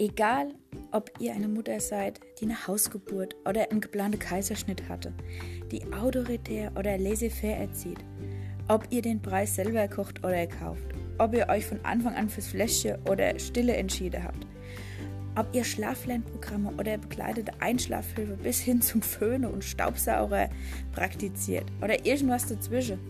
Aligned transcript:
Egal, 0.00 0.54
ob 0.92 1.10
ihr 1.18 1.32
eine 1.32 1.48
Mutter 1.48 1.80
seid, 1.80 2.20
die 2.38 2.44
eine 2.44 2.68
Hausgeburt 2.68 3.34
oder 3.44 3.68
einen 3.68 3.80
geplanten 3.80 4.20
Kaiserschnitt 4.20 4.88
hatte, 4.88 5.12
die 5.72 5.92
autoritär 5.92 6.70
oder 6.78 6.96
laissez-faire 6.96 7.56
erzieht, 7.56 7.98
ob 8.68 8.86
ihr 8.90 9.02
den 9.02 9.20
Preis 9.20 9.56
selber 9.56 9.88
kocht 9.88 10.20
oder 10.24 10.46
kauft, 10.46 10.86
ob 11.18 11.34
ihr 11.34 11.48
euch 11.48 11.66
von 11.66 11.84
Anfang 11.84 12.14
an 12.14 12.28
fürs 12.28 12.46
Fläschchen 12.46 12.96
oder 13.10 13.36
Stille 13.40 13.74
entschieden 13.74 14.22
habt, 14.22 14.46
ob 15.34 15.52
ihr 15.52 15.64
Schlaflernprogramme 15.64 16.74
oder 16.78 16.96
begleitete 16.98 17.60
Einschlafhilfe 17.60 18.36
bis 18.36 18.60
hin 18.60 18.80
zum 18.80 19.02
Föhne 19.02 19.48
und 19.48 19.64
Staubsauger 19.64 20.48
praktiziert 20.92 21.64
oder 21.82 22.06
irgendwas 22.06 22.46
dazwischen. 22.46 23.00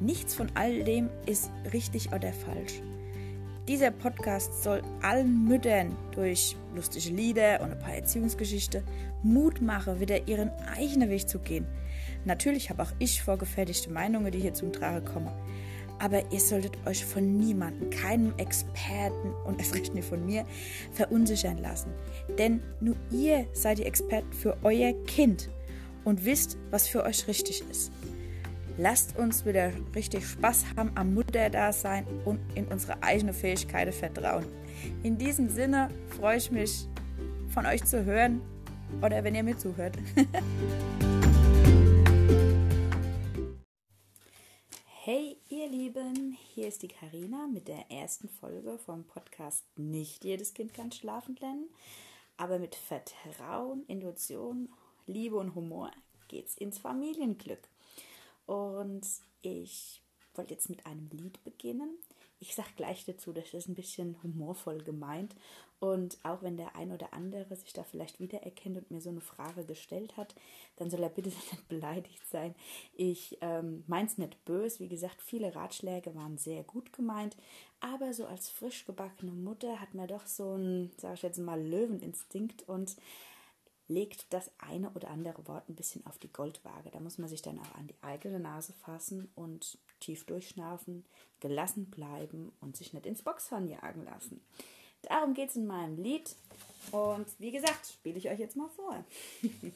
Nichts 0.00 0.36
von 0.36 0.52
all 0.54 0.84
dem 0.84 1.10
ist 1.26 1.50
richtig 1.72 2.12
oder 2.12 2.32
falsch. 2.32 2.80
Dieser 3.68 3.92
Podcast 3.92 4.64
soll 4.64 4.82
allen 5.02 5.46
Müttern 5.46 5.96
durch 6.16 6.56
lustige 6.74 7.14
Lieder 7.14 7.60
und 7.60 7.70
ein 7.70 7.78
paar 7.78 7.94
Erziehungsgeschichten 7.94 8.82
Mut 9.22 9.62
machen, 9.62 10.00
wieder 10.00 10.26
ihren 10.26 10.50
eigenen 10.76 11.08
Weg 11.10 11.28
zu 11.28 11.38
gehen. 11.38 11.64
Natürlich 12.24 12.70
habe 12.70 12.82
auch 12.82 12.90
ich 12.98 13.22
vorgefertigte 13.22 13.88
Meinungen, 13.88 14.32
die 14.32 14.40
hier 14.40 14.52
zum 14.52 14.72
Tragen 14.72 15.04
kommen. 15.04 15.30
Aber 16.00 16.32
ihr 16.32 16.40
solltet 16.40 16.76
euch 16.88 17.04
von 17.04 17.36
niemandem, 17.36 17.88
keinem 17.90 18.34
Experten 18.36 19.32
und 19.44 19.58
erst 19.60 19.76
recht 19.76 19.94
nicht 19.94 20.08
von 20.08 20.26
mir, 20.26 20.44
verunsichern 20.90 21.58
lassen. 21.58 21.92
Denn 22.38 22.64
nur 22.80 22.96
ihr 23.12 23.46
seid 23.52 23.78
die 23.78 23.84
Experten 23.84 24.32
für 24.32 24.56
euer 24.64 24.92
Kind 25.04 25.50
und 26.04 26.24
wisst, 26.24 26.58
was 26.72 26.88
für 26.88 27.04
euch 27.04 27.28
richtig 27.28 27.62
ist. 27.70 27.92
Lasst 28.78 29.18
uns 29.18 29.44
wieder 29.44 29.70
richtig 29.94 30.26
Spaß 30.26 30.64
haben 30.76 30.92
am 30.94 31.12
Mutterdasein 31.12 32.06
und 32.24 32.40
in 32.54 32.66
unsere 32.68 33.02
eigenen 33.02 33.34
Fähigkeiten 33.34 33.92
vertrauen. 33.92 34.46
In 35.02 35.18
diesem 35.18 35.50
Sinne 35.50 35.90
freue 36.08 36.38
ich 36.38 36.50
mich, 36.50 36.88
von 37.48 37.66
euch 37.66 37.84
zu 37.84 38.06
hören 38.06 38.40
oder 39.02 39.22
wenn 39.24 39.34
ihr 39.34 39.42
mir 39.42 39.58
zuhört. 39.58 39.98
hey 45.04 45.36
ihr 45.50 45.68
Lieben, 45.68 46.38
hier 46.54 46.68
ist 46.68 46.82
die 46.82 46.88
Karina 46.88 47.46
mit 47.52 47.68
der 47.68 47.90
ersten 47.90 48.30
Folge 48.30 48.78
vom 48.78 49.04
Podcast 49.04 49.66
Nicht 49.76 50.24
jedes 50.24 50.54
Kind 50.54 50.72
kann 50.72 50.92
schlafen 50.92 51.36
lernen, 51.40 51.68
aber 52.38 52.58
mit 52.58 52.74
Vertrauen, 52.74 53.84
Intuition, 53.86 54.70
Liebe 55.06 55.36
und 55.36 55.54
Humor 55.54 55.90
geht's 56.28 56.56
ins 56.56 56.78
Familienglück. 56.78 57.68
Und 58.52 59.06
ich 59.40 60.02
wollte 60.34 60.52
jetzt 60.52 60.68
mit 60.68 60.84
einem 60.84 61.08
Lied 61.10 61.42
beginnen. 61.42 61.96
Ich 62.38 62.54
sage 62.54 62.68
gleich 62.76 63.06
dazu, 63.06 63.32
das 63.32 63.54
ist 63.54 63.66
ein 63.66 63.74
bisschen 63.74 64.22
humorvoll 64.22 64.82
gemeint. 64.82 65.34
Und 65.80 66.18
auch 66.22 66.42
wenn 66.42 66.58
der 66.58 66.76
ein 66.76 66.92
oder 66.92 67.14
andere 67.14 67.56
sich 67.56 67.72
da 67.72 67.82
vielleicht 67.82 68.20
wiedererkennt 68.20 68.76
und 68.76 68.90
mir 68.90 69.00
so 69.00 69.08
eine 69.08 69.22
Frage 69.22 69.64
gestellt 69.64 70.18
hat, 70.18 70.34
dann 70.76 70.90
soll 70.90 71.02
er 71.02 71.08
bitte 71.08 71.28
nicht 71.50 71.66
beleidigt 71.68 72.28
sein. 72.28 72.54
Ich 72.92 73.38
ähm, 73.40 73.84
es 74.04 74.18
nicht 74.18 74.44
böse. 74.44 74.80
Wie 74.80 74.88
gesagt, 74.88 75.22
viele 75.22 75.54
Ratschläge 75.54 76.14
waren 76.14 76.36
sehr 76.36 76.62
gut 76.62 76.92
gemeint. 76.92 77.38
Aber 77.80 78.12
so 78.12 78.26
als 78.26 78.50
frisch 78.50 78.84
gebackene 78.84 79.32
Mutter 79.32 79.80
hat 79.80 79.94
man 79.94 80.08
doch 80.08 80.26
so 80.26 80.52
einen, 80.52 80.92
sage 80.98 81.14
ich 81.14 81.22
jetzt 81.22 81.38
mal, 81.38 81.60
Löweninstinkt 81.62 82.68
und 82.68 82.96
legt 83.92 84.32
das 84.32 84.50
eine 84.58 84.90
oder 84.90 85.10
andere 85.10 85.46
Wort 85.46 85.68
ein 85.68 85.76
bisschen 85.76 86.04
auf 86.06 86.18
die 86.18 86.32
Goldwaage. 86.32 86.90
Da 86.90 87.00
muss 87.00 87.18
man 87.18 87.28
sich 87.28 87.42
dann 87.42 87.58
auch 87.58 87.74
an 87.76 87.86
die 87.86 88.02
eigene 88.02 88.40
Nase 88.40 88.72
fassen 88.72 89.30
und 89.34 89.78
tief 90.00 90.24
durchschnaufen, 90.24 91.04
gelassen 91.40 91.90
bleiben 91.90 92.52
und 92.60 92.76
sich 92.76 92.92
nicht 92.92 93.06
ins 93.06 93.22
Boxhorn 93.22 93.68
jagen 93.68 94.04
lassen. 94.04 94.40
Darum 95.02 95.34
geht 95.34 95.50
es 95.50 95.56
in 95.56 95.66
meinem 95.66 95.96
Lied. 95.96 96.34
Und 96.90 97.26
wie 97.38 97.50
gesagt, 97.50 97.86
spiele 97.86 98.18
ich 98.18 98.28
euch 98.28 98.38
jetzt 98.38 98.56
mal 98.56 98.68
vor. 98.70 99.04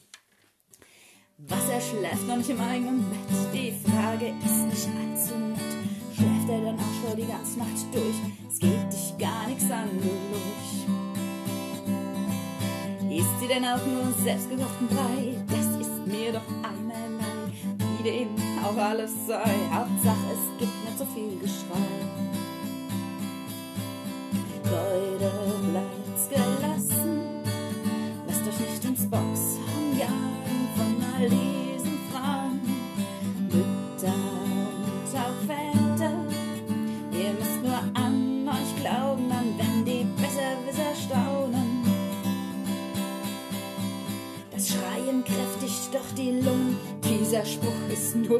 Wasser 1.39 1.79
schläft 1.79 2.27
noch 2.27 2.37
nicht 2.37 2.49
im 2.49 2.59
eigenen 2.59 3.05
Bett. 3.09 3.53
Die 3.53 3.71
Frage 3.71 4.33
ist 4.43 4.65
nicht 4.65 4.87
allzu 4.97 5.35
nett. 5.35 5.59
Schläft 6.15 6.49
er 6.49 6.61
dann 6.61 6.79
auch 6.79 6.93
schon 7.01 7.15
die 7.15 7.27
ganze 7.27 7.59
Nacht 7.59 7.93
durch? 7.93 8.15
Es 8.49 8.59
geht 8.59 8.91
dich 8.91 9.17
gar 9.19 9.47
nichts 9.47 9.69
an, 9.69 9.89
du 10.01 10.07
Lurch. 10.07 10.96
Isst 13.17 13.39
sie 13.39 13.47
denn 13.47 13.65
auch 13.65 13.83
nur 13.83 14.13
selbstgekochten 14.23 14.87
Brei? 14.89 15.33
Das 15.47 15.65
ist 15.81 16.05
mir 16.05 16.33
doch 16.33 16.47
einerlei, 16.61 17.25
wie 17.97 18.03
dem 18.03 18.27
auch 18.63 18.77
alles 18.77 19.11
sei. 19.25 19.55
Hauptsache, 19.73 20.27
es 20.33 20.59
gibt 20.59 20.85
nicht 20.85 20.99
so 20.99 21.05
viel 21.15 21.39
Geschrei. 21.39 21.81
Leute, 24.65 25.31
bleibt's 25.67 26.29
gelassen, 26.29 26.56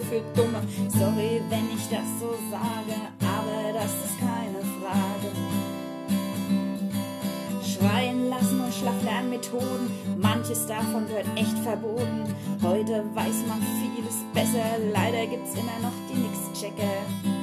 für 0.10 0.22
Dumme. 0.36 0.62
Sorry, 0.90 1.42
wenn 1.50 1.68
ich 1.76 1.88
das 1.90 2.08
so 2.20 2.32
sage, 2.50 2.96
aber 3.20 3.74
das 3.74 3.92
ist 4.06 4.20
keine 4.20 4.62
Frage. 4.80 5.30
Schreien 7.62 8.30
lassen 8.30 8.62
und 8.62 8.74
Schlaflernmethoden, 8.74 9.92
manches 10.18 10.66
davon 10.66 11.08
wird 11.10 11.26
echt 11.36 11.58
verboten. 11.60 12.34
Heute 12.64 13.04
weiß 13.14 13.46
man 13.48 13.62
vieles 13.82 14.16
besser, 14.34 14.78
leider 14.94 15.28
gibt's 15.28 15.54
immer 15.54 15.80
noch 15.82 15.94
die 16.10 16.20
Nix-Checker. 16.20 17.38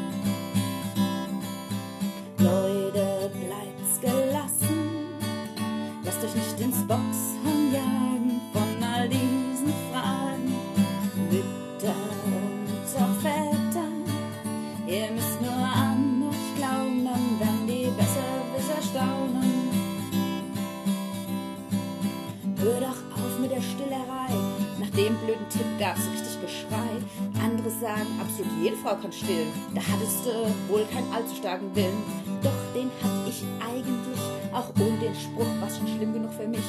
Dem 24.97 25.17
blöden 25.19 25.49
Tipp 25.51 25.67
gab 25.79 25.97
es 25.97 26.07
richtig 26.11 26.25
Geschrei. 26.41 26.91
Andere 27.43 27.71
sagen, 27.71 28.07
absolut 28.21 28.53
jede 28.63 28.77
Frau 28.77 28.95
kann 28.97 29.13
stillen. 29.13 29.49
Da 29.75 29.81
hattest 29.81 30.27
du 30.27 30.73
wohl 30.73 30.85
keinen 30.93 31.11
allzu 31.13 31.35
starken 31.37 31.75
Willen. 31.75 32.03
Doch 32.43 32.53
den 32.75 32.91
hatte 33.03 33.29
ich 33.29 33.43
eigentlich, 33.65 34.21
auch 34.53 34.69
ohne 34.79 34.99
den 34.99 35.15
Spruch, 35.15 35.49
was 35.61 35.79
schon 35.79 35.89
schlimm 35.89 36.13
genug 36.13 36.33
für 36.33 36.47
mich. 36.47 36.69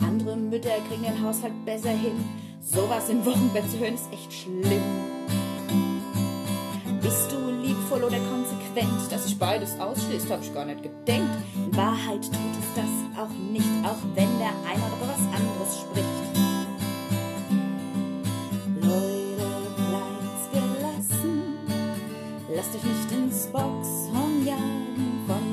Andere 0.00 0.36
Mütter 0.36 0.70
kriegen 0.88 1.02
den 1.02 1.22
Haushalt 1.22 1.52
besser 1.66 1.90
hin. 1.90 2.24
Sowas 2.62 3.10
im 3.10 3.24
Wochenbett 3.26 3.70
zu 3.70 3.78
hören 3.78 3.94
ist 3.94 4.10
echt 4.12 4.32
schlimm. 4.32 4.82
Bist 7.02 7.32
du 7.32 7.50
liebevoll 7.50 8.04
oder 8.04 8.18
konsequent? 8.18 8.59
Dass 9.10 9.24
sich 9.24 9.38
beides 9.38 9.78
ausschließt, 9.80 10.30
hab 10.30 10.40
ich 10.42 10.54
gar 10.54 10.64
nicht 10.64 10.82
gedenkt. 10.82 11.30
In 11.56 11.76
Wahrheit 11.76 12.22
tut 12.22 12.54
es 12.58 12.74
das 12.76 13.20
auch 13.20 13.52
nicht, 13.52 13.66
auch 13.84 13.98
wenn 14.14 14.38
der 14.38 14.52
eine 14.68 14.80
oder 14.80 15.08
was 15.08 15.18
anderes 15.34 15.80
spricht. 15.80 16.06
Lasst 22.54 22.74
euch 22.76 22.84
nicht 22.84 23.12
ins 23.12 23.46
Boxhorn 23.46 24.46
jagen 24.46 25.24
von 25.26 25.49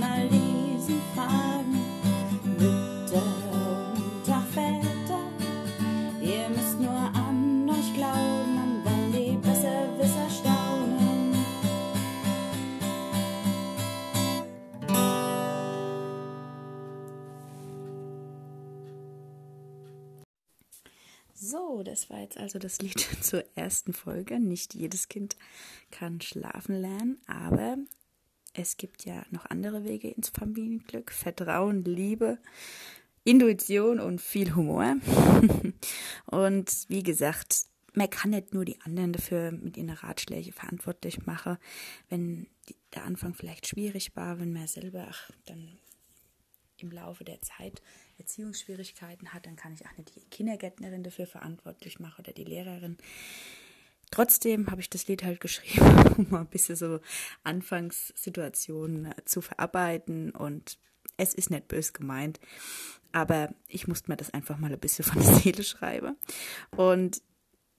jetzt 22.27 22.37
also 22.37 22.59
das 22.59 22.79
Lied 22.81 22.99
zur 23.21 23.43
ersten 23.55 23.93
Folge. 23.93 24.39
Nicht 24.39 24.73
jedes 24.73 25.07
Kind 25.07 25.37
kann 25.91 26.21
schlafen 26.21 26.75
lernen, 26.75 27.21
aber 27.25 27.77
es 28.53 28.77
gibt 28.77 29.05
ja 29.05 29.23
noch 29.31 29.45
andere 29.45 29.83
Wege 29.85 30.09
ins 30.09 30.29
Familienglück. 30.29 31.11
Vertrauen, 31.11 31.83
Liebe, 31.85 32.39
Intuition 33.23 33.99
und 33.99 34.19
viel 34.19 34.55
Humor. 34.55 34.95
und 36.25 36.85
wie 36.89 37.03
gesagt, 37.03 37.65
man 37.93 38.09
kann 38.09 38.31
nicht 38.31 38.53
nur 38.53 38.65
die 38.65 38.79
anderen 38.81 39.13
dafür 39.13 39.51
mit 39.51 39.77
ihren 39.77 39.89
Ratschlägen 39.89 40.53
verantwortlich 40.53 41.25
machen, 41.25 41.57
wenn 42.09 42.47
der 42.93 43.05
Anfang 43.05 43.33
vielleicht 43.33 43.67
schwierig 43.67 44.15
war, 44.15 44.39
wenn 44.39 44.53
man 44.53 44.67
selber 44.67 45.07
ach, 45.09 45.31
dann 45.45 45.77
im 46.77 46.91
Laufe 46.91 47.23
der 47.23 47.41
Zeit 47.41 47.81
Erziehungsschwierigkeiten 48.17 49.33
hat, 49.33 49.45
dann 49.45 49.55
kann 49.55 49.73
ich 49.73 49.85
auch 49.85 49.97
nicht 49.97 50.15
die 50.15 50.29
Kindergärtnerin 50.29 51.03
dafür 51.03 51.27
verantwortlich 51.27 51.99
machen 51.99 52.23
oder 52.23 52.33
die 52.33 52.43
Lehrerin. 52.43 52.97
Trotzdem 54.11 54.71
habe 54.71 54.81
ich 54.81 54.89
das 54.89 55.07
Lied 55.07 55.23
halt 55.23 55.39
geschrieben, 55.39 56.13
um 56.17 56.29
mal 56.29 56.41
ein 56.41 56.47
bisschen 56.47 56.75
so 56.75 56.99
Anfangssituationen 57.43 59.13
zu 59.25 59.41
verarbeiten 59.41 60.31
und 60.31 60.77
es 61.17 61.33
ist 61.33 61.49
nicht 61.49 61.67
bös 61.67 61.93
gemeint, 61.93 62.39
aber 63.11 63.53
ich 63.67 63.87
musste 63.87 64.11
mir 64.11 64.17
das 64.17 64.33
einfach 64.33 64.57
mal 64.57 64.71
ein 64.71 64.79
bisschen 64.79 65.05
von 65.05 65.21
der 65.21 65.33
Seele 65.35 65.63
schreiben. 65.63 66.15
Und 66.75 67.21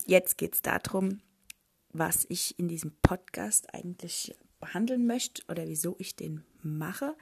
jetzt 0.07 0.39
geht 0.39 0.55
es 0.55 0.63
darum, 0.63 1.21
was 1.93 2.27
ich 2.29 2.59
in 2.59 2.69
diesem 2.69 2.93
Podcast 3.03 3.73
eigentlich 3.75 4.35
behandeln 4.61 5.07
möchte 5.07 5.43
oder 5.49 5.67
wieso 5.69 5.97
ich 5.99 6.17
den 6.17 6.45
mache. 6.63 7.17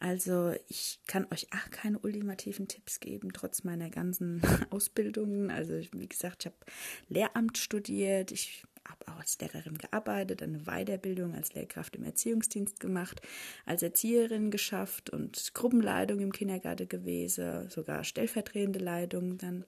Also 0.00 0.54
ich 0.68 1.00
kann 1.06 1.26
euch 1.30 1.48
auch 1.52 1.70
keine 1.70 1.98
ultimativen 1.98 2.68
Tipps 2.68 3.00
geben, 3.00 3.32
trotz 3.32 3.64
meiner 3.64 3.90
ganzen 3.90 4.42
Ausbildungen. 4.70 5.50
Also 5.50 5.74
wie 5.92 6.08
gesagt, 6.08 6.44
ich 6.44 6.46
habe 6.46 6.72
Lehramt 7.08 7.58
studiert, 7.58 8.30
ich 8.30 8.64
habe 8.86 9.08
auch 9.08 9.18
als 9.18 9.38
Lehrerin 9.40 9.78
gearbeitet, 9.78 10.42
eine 10.42 10.60
Weiterbildung 10.60 11.34
als 11.34 11.54
Lehrkraft 11.54 11.96
im 11.96 12.04
Erziehungsdienst 12.04 12.80
gemacht, 12.80 13.22
als 13.64 13.82
Erzieherin 13.82 14.50
geschafft 14.50 15.10
und 15.10 15.54
Gruppenleitung 15.54 16.20
im 16.20 16.32
Kindergarten 16.32 16.88
gewesen, 16.88 17.70
sogar 17.70 18.04
stellvertretende 18.04 18.78
Leitung 18.78 19.38
dann. 19.38 19.64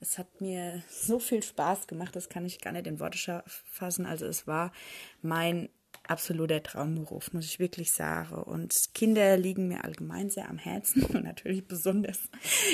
Es 0.00 0.18
hat 0.18 0.40
mir 0.40 0.82
so 0.88 1.18
viel 1.18 1.42
Spaß 1.42 1.86
gemacht, 1.86 2.16
das 2.16 2.28
kann 2.28 2.46
ich 2.46 2.60
gar 2.60 2.72
nicht 2.72 2.86
in 2.86 3.00
Worte 3.00 3.44
fassen. 3.66 4.06
Also 4.06 4.26
es 4.26 4.46
war 4.46 4.72
mein 5.20 5.68
absoluter 6.06 6.62
Traumberuf, 6.62 7.32
muss 7.32 7.46
ich 7.46 7.58
wirklich 7.58 7.92
sagen. 7.92 8.34
Und 8.34 8.74
Kinder 8.94 9.36
liegen 9.36 9.68
mir 9.68 9.84
allgemein 9.84 10.30
sehr 10.30 10.48
am 10.48 10.58
Herzen 10.58 11.04
und 11.14 11.24
natürlich 11.24 11.66
besonders 11.66 12.20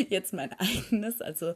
jetzt 0.08 0.32
mein 0.32 0.52
eigenes. 0.54 1.20
Also 1.20 1.54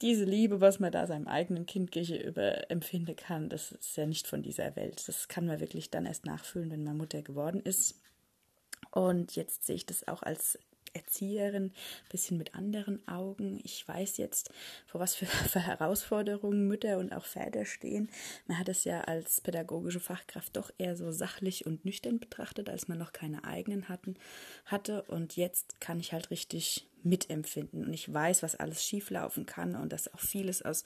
diese 0.00 0.24
Liebe, 0.24 0.60
was 0.60 0.78
man 0.78 0.92
da 0.92 1.06
seinem 1.06 1.26
eigenen 1.26 1.66
Kind 1.66 1.90
gegenüber 1.90 2.70
empfinden 2.70 3.16
kann, 3.16 3.48
das 3.48 3.72
ist 3.72 3.96
ja 3.96 4.06
nicht 4.06 4.26
von 4.26 4.42
dieser 4.42 4.76
Welt. 4.76 5.06
Das 5.06 5.28
kann 5.28 5.46
man 5.46 5.60
wirklich 5.60 5.90
dann 5.90 6.06
erst 6.06 6.24
nachfühlen, 6.24 6.70
wenn 6.70 6.84
man 6.84 6.96
Mutter 6.96 7.22
geworden 7.22 7.60
ist. 7.60 8.00
Und 8.90 9.36
jetzt 9.36 9.66
sehe 9.66 9.76
ich 9.76 9.86
das 9.86 10.06
auch 10.08 10.22
als 10.22 10.58
Erzieherin 10.94 11.66
ein 11.66 12.08
bisschen 12.10 12.38
mit 12.38 12.54
anderen 12.54 13.06
Augen. 13.08 13.60
Ich 13.64 13.86
weiß 13.86 14.16
jetzt, 14.16 14.50
vor 14.86 15.00
was 15.00 15.14
für, 15.16 15.26
Herausforderungen 15.60 16.66
Mütter 16.66 16.98
und 16.98 17.12
auch 17.12 17.24
Väter 17.24 17.64
stehen. 17.64 18.10
Man 18.46 18.58
hat 18.58 18.68
es 18.68 18.84
ja 18.84 19.02
als 19.02 19.40
pädagogische 19.40 20.00
Fachkraft 20.00 20.56
doch 20.56 20.70
eher 20.78 20.96
so 20.96 21.12
sachlich 21.12 21.66
und 21.66 21.84
nüchtern 21.84 22.18
betrachtet, 22.20 22.68
als 22.68 22.88
man 22.88 22.98
noch 22.98 23.12
keine 23.12 23.44
eigenen 23.44 23.88
hatten, 23.88 24.16
hatte. 24.64 25.02
Und 25.02 25.36
jetzt 25.36 25.80
kann 25.80 26.00
ich 26.00 26.12
halt 26.12 26.30
richtig 26.30 26.86
mitempfinden. 27.02 27.84
Und 27.84 27.92
ich 27.92 28.12
weiß, 28.12 28.42
was 28.42 28.56
alles 28.56 28.84
schieflaufen 28.84 29.46
kann 29.46 29.76
und 29.76 29.92
dass 29.92 30.12
auch 30.12 30.20
vieles 30.20 30.62
aus 30.62 30.84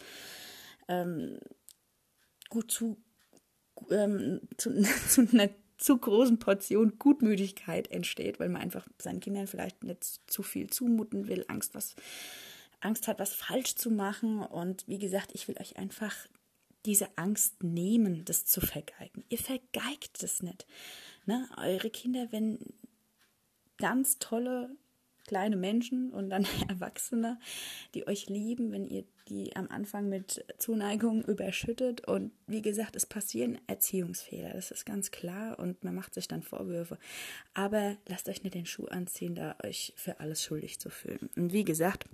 ähm, 0.89 1.39
gut 2.49 2.71
zu, 2.71 3.03
ähm, 3.91 4.41
zu, 4.57 4.83
zu 5.09 5.23
zu 5.83 5.99
großen 5.99 6.39
Portion 6.39 6.99
Gutmütigkeit 6.99 7.91
entsteht, 7.91 8.39
weil 8.39 8.49
man 8.49 8.63
einfach 8.63 8.87
seinen 8.99 9.21
Kindern 9.21 9.47
vielleicht 9.47 9.83
nicht 9.83 10.21
zu 10.27 10.43
viel 10.43 10.71
zumuten 10.71 11.27
will, 11.29 11.45
Angst, 11.49 11.75
was, 11.75 11.97
Angst 12.81 13.09
hat, 13.09 13.19
was 13.19 13.35
falsch 13.35 13.75
zu 13.75 13.91
machen. 13.91 14.41
Und 14.41 14.87
wie 14.87 14.99
gesagt, 14.99 15.33
ich 15.35 15.49
will 15.49 15.57
euch 15.59 15.77
einfach 15.77 16.15
diese 16.87 17.17
Angst 17.17 17.63
nehmen, 17.63 18.25
das 18.25 18.45
zu 18.45 18.61
vergeigen. 18.61 19.25
Ihr 19.29 19.39
vergeigt 19.39 20.23
es 20.23 20.43
nicht. 20.43 20.67
Ne? 21.27 21.49
Eure 21.57 21.91
Kinder, 21.91 22.29
wenn 22.31 22.59
ganz 23.79 24.19
tolle 24.19 24.71
kleine 25.33 25.57
Menschen 25.57 26.11
und 26.11 26.29
dann 26.29 26.45
Erwachsene, 26.69 27.39
die 27.95 28.07
euch 28.07 28.29
lieben, 28.29 28.71
wenn 28.71 28.85
ihr 28.85 29.05
die 29.29 29.57
am 29.57 29.67
Anfang 29.69 30.11
mit 30.11 30.45
Zuneigung 30.59 31.25
überschüttet. 31.25 32.07
Und 32.07 32.33
wie 32.47 32.61
gesagt, 32.61 32.97
es 32.97 33.07
passieren 33.07 33.59
Erziehungsfehler, 33.67 34.51
das 34.53 34.71
ist 34.71 34.85
ganz 34.85 35.11
klar 35.11 35.59
und 35.59 35.85
man 35.85 35.95
macht 35.95 36.13
sich 36.13 36.29
dann 36.29 36.43
Vorwürfe. 36.43 36.99
Aber 37.55 37.97
lasst 38.09 38.29
euch 38.29 38.43
nicht 38.43 38.55
den 38.55 38.67
Schuh 38.67 38.85
anziehen, 38.89 39.35
da 39.35 39.57
euch 39.65 39.95
für 39.97 40.21
alles 40.21 40.43
schuldig 40.43 40.79
zu 40.79 40.91
fühlen. 40.91 41.31
Und 41.35 41.55
wie 41.55 41.65
gesagt, 41.65 42.05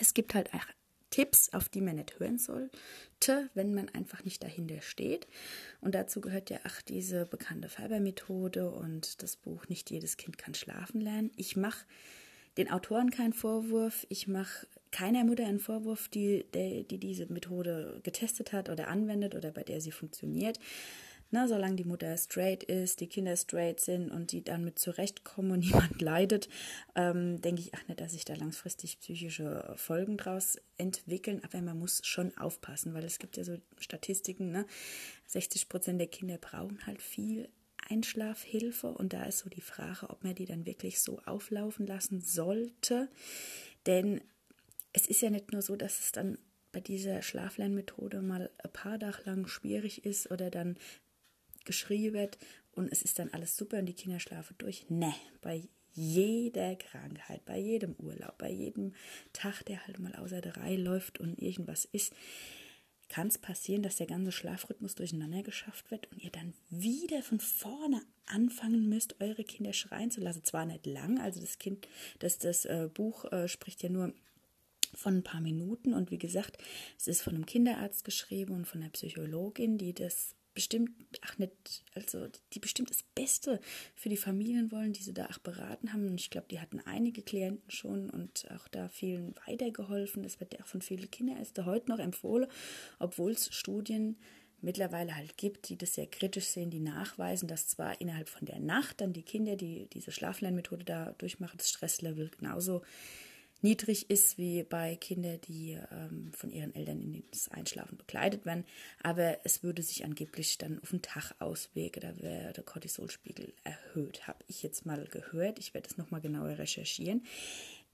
es 0.00 0.14
gibt 0.14 0.32
halt 0.34 0.54
auch 0.54 0.66
Tipps, 1.10 1.52
auf 1.52 1.68
die 1.68 1.80
man 1.80 1.96
nicht 1.96 2.20
hören 2.20 2.38
sollte, 2.38 3.50
wenn 3.54 3.74
man 3.74 3.88
einfach 3.88 4.24
nicht 4.24 4.44
dahinter 4.44 4.80
steht. 4.80 5.26
Und 5.80 5.96
dazu 5.96 6.20
gehört 6.20 6.50
ja 6.50 6.58
auch 6.66 6.82
diese 6.82 7.26
bekannte 7.26 7.68
Fiber-Methode 7.68 8.70
und 8.70 9.22
das 9.22 9.36
Buch 9.36 9.66
Nicht 9.68 9.90
jedes 9.90 10.16
Kind 10.16 10.38
kann 10.38 10.54
schlafen 10.54 11.00
lernen. 11.00 11.32
Ich 11.36 11.56
mache 11.56 11.84
den 12.58 12.70
Autoren 12.70 13.10
keinen 13.10 13.32
Vorwurf. 13.32 14.04
Ich 14.10 14.28
mache 14.28 14.66
keiner 14.90 15.24
Mutter 15.24 15.46
einen 15.46 15.60
Vorwurf, 15.60 16.08
die, 16.08 16.44
die, 16.54 16.84
die 16.86 16.98
diese 16.98 17.32
Methode 17.32 18.00
getestet 18.02 18.52
hat 18.52 18.68
oder 18.68 18.88
anwendet 18.88 19.34
oder 19.34 19.52
bei 19.52 19.62
der 19.62 19.80
sie 19.80 19.92
funktioniert. 19.92 20.58
Na, 21.30 21.46
solange 21.46 21.76
die 21.76 21.84
Mutter 21.84 22.16
straight 22.16 22.62
ist, 22.64 23.00
die 23.00 23.06
Kinder 23.06 23.36
straight 23.36 23.80
sind 23.80 24.10
und 24.10 24.32
die 24.32 24.42
dann 24.42 24.64
mit 24.64 24.78
zurechtkommen 24.78 25.52
und 25.52 25.58
niemand 25.66 26.00
leidet, 26.00 26.48
ähm, 26.94 27.40
denke 27.42 27.60
ich 27.60 27.74
auch 27.74 27.86
nicht, 27.86 28.00
dass 28.00 28.12
sich 28.12 28.24
da 28.24 28.34
langfristig 28.34 28.98
psychische 28.98 29.74
Folgen 29.76 30.16
draus 30.16 30.58
entwickeln. 30.78 31.42
Aber 31.44 31.60
man 31.60 31.78
muss 31.78 32.00
schon 32.04 32.36
aufpassen, 32.38 32.94
weil 32.94 33.04
es 33.04 33.18
gibt 33.18 33.36
ja 33.36 33.44
so 33.44 33.58
Statistiken, 33.78 34.50
ne? 34.50 34.66
60 35.26 35.68
Prozent 35.68 36.00
der 36.00 36.08
Kinder 36.08 36.38
brauchen 36.38 36.86
halt 36.86 37.02
viel 37.02 37.50
Einschlafhilfe 37.90 38.88
und 38.88 39.12
da 39.12 39.24
ist 39.24 39.38
so 39.40 39.48
die 39.48 39.60
Frage, 39.60 40.10
ob 40.10 40.24
man 40.24 40.34
die 40.34 40.46
dann 40.46 40.66
wirklich 40.66 41.00
so 41.00 41.20
auflaufen 41.24 41.86
lassen 41.86 42.20
sollte. 42.20 43.08
Denn 43.86 44.20
es 44.92 45.06
ist 45.06 45.22
ja 45.22 45.30
nicht 45.30 45.52
nur 45.52 45.62
so, 45.62 45.76
dass 45.76 45.98
es 46.00 46.12
dann 46.12 46.38
bei 46.72 46.80
dieser 46.80 47.22
Schlaflernmethode 47.22 48.20
mal 48.20 48.50
ein 48.62 48.72
paar 48.72 48.98
Tage 48.98 49.22
lang 49.24 49.46
schwierig 49.46 50.04
ist 50.04 50.30
oder 50.30 50.50
dann 50.50 50.76
geschrien 51.64 52.14
wird 52.14 52.38
und 52.72 52.90
es 52.92 53.02
ist 53.02 53.18
dann 53.18 53.30
alles 53.32 53.56
super 53.56 53.78
und 53.78 53.86
die 53.86 53.94
Kinder 53.94 54.20
schlafen 54.20 54.54
durch. 54.58 54.88
Ne, 54.88 55.14
bei 55.40 55.68
jeder 55.92 56.76
Krankheit, 56.76 57.44
bei 57.44 57.58
jedem 57.58 57.94
Urlaub, 57.98 58.38
bei 58.38 58.50
jedem 58.50 58.94
Tag, 59.32 59.62
der 59.64 59.84
halt 59.86 59.98
mal 59.98 60.14
außer 60.14 60.40
der 60.40 60.56
Reihe 60.56 60.76
läuft 60.76 61.18
und 61.18 61.42
irgendwas 61.42 61.84
ist, 61.86 62.14
kann 63.08 63.28
es 63.28 63.38
passieren, 63.38 63.82
dass 63.82 63.96
der 63.96 64.06
ganze 64.06 64.32
Schlafrhythmus 64.32 64.94
durcheinander 64.94 65.42
geschafft 65.42 65.90
wird 65.90 66.10
und 66.12 66.22
ihr 66.22 66.30
dann 66.30 66.54
wieder 66.70 67.22
von 67.22 67.40
vorne 67.40 68.02
anfangen 68.26 68.88
müsst, 68.88 69.20
eure 69.20 69.44
Kinder 69.44 69.72
schreien 69.72 70.10
zu 70.10 70.20
lassen. 70.20 70.44
Zwar 70.44 70.66
nicht 70.66 70.86
lang, 70.86 71.18
also 71.18 71.40
das 71.40 71.58
Kind, 71.58 71.88
das, 72.18 72.38
das 72.38 72.64
äh, 72.64 72.88
Buch 72.92 73.24
äh, 73.32 73.48
spricht 73.48 73.82
ja 73.82 73.88
nur 73.88 74.12
von 74.94 75.18
ein 75.18 75.22
paar 75.22 75.40
Minuten 75.40 75.92
und 75.94 76.10
wie 76.10 76.18
gesagt, 76.18 76.58
es 76.96 77.08
ist 77.08 77.22
von 77.22 77.34
einem 77.34 77.46
Kinderarzt 77.46 78.04
geschrieben 78.04 78.54
und 78.54 78.66
von 78.66 78.82
einer 78.82 78.90
Psychologin, 78.90 79.78
die 79.78 79.94
das 79.94 80.34
bestimmt, 80.58 80.90
ach 81.20 81.38
nicht, 81.38 81.84
also 81.94 82.26
die 82.52 82.58
bestimmt 82.58 82.90
das 82.90 83.04
Beste 83.14 83.60
für 83.94 84.08
die 84.08 84.16
Familien 84.16 84.72
wollen, 84.72 84.92
die 84.92 85.04
sie 85.04 85.14
da 85.14 85.26
auch 85.26 85.38
beraten 85.38 85.92
haben. 85.92 86.08
Und 86.08 86.20
ich 86.20 86.30
glaube, 86.30 86.48
die 86.50 86.58
hatten 86.58 86.80
einige 86.80 87.22
Klienten 87.22 87.70
schon 87.70 88.10
und 88.10 88.50
auch 88.50 88.66
da 88.66 88.88
vielen 88.88 89.36
weitergeholfen. 89.46 90.24
Das 90.24 90.40
wird 90.40 90.54
ja 90.54 90.60
auch 90.60 90.66
von 90.66 90.82
vielen 90.82 91.08
Kinderärzten 91.12 91.64
heute 91.64 91.88
noch 91.88 92.00
empfohlen, 92.00 92.48
obwohl 92.98 93.30
es 93.30 93.54
Studien 93.54 94.16
mittlerweile 94.60 95.14
halt 95.14 95.36
gibt, 95.36 95.68
die 95.68 95.78
das 95.78 95.94
sehr 95.94 96.08
kritisch 96.08 96.46
sehen, 96.46 96.70
die 96.70 96.80
nachweisen, 96.80 97.46
dass 97.46 97.68
zwar 97.68 98.00
innerhalb 98.00 98.28
von 98.28 98.44
der 98.44 98.58
Nacht 98.58 99.00
dann 99.00 99.12
die 99.12 99.22
Kinder, 99.22 99.54
die 99.54 99.86
diese 99.92 100.10
Schlaflernmethode 100.10 100.84
da 100.84 101.12
durchmachen, 101.18 101.58
das 101.58 101.70
Stresslevel 101.70 102.32
genauso 102.36 102.82
niedrig 103.62 104.10
ist 104.10 104.38
wie 104.38 104.62
bei 104.62 104.96
Kindern, 104.96 105.40
die 105.48 105.78
ähm, 105.90 106.32
von 106.32 106.50
ihren 106.50 106.74
Eltern 106.74 107.00
in 107.00 107.22
das 107.30 107.48
Einschlafen 107.48 107.96
begleitet 107.96 108.46
werden. 108.46 108.64
Aber 109.02 109.38
es 109.44 109.62
würde 109.62 109.82
sich 109.82 110.04
angeblich 110.04 110.58
dann 110.58 110.80
auf 110.80 110.90
den 110.90 111.02
Tag 111.02 111.34
auswirken, 111.38 112.00
da 112.00 112.22
wäre 112.22 112.52
der 112.52 112.64
Cortisolspiegel 112.64 113.52
erhöht. 113.64 114.26
Habe 114.26 114.44
ich 114.48 114.62
jetzt 114.62 114.86
mal 114.86 115.04
gehört. 115.06 115.58
Ich 115.58 115.74
werde 115.74 115.88
es 115.88 115.96
nochmal 115.96 116.20
genauer 116.20 116.58
recherchieren. 116.58 117.22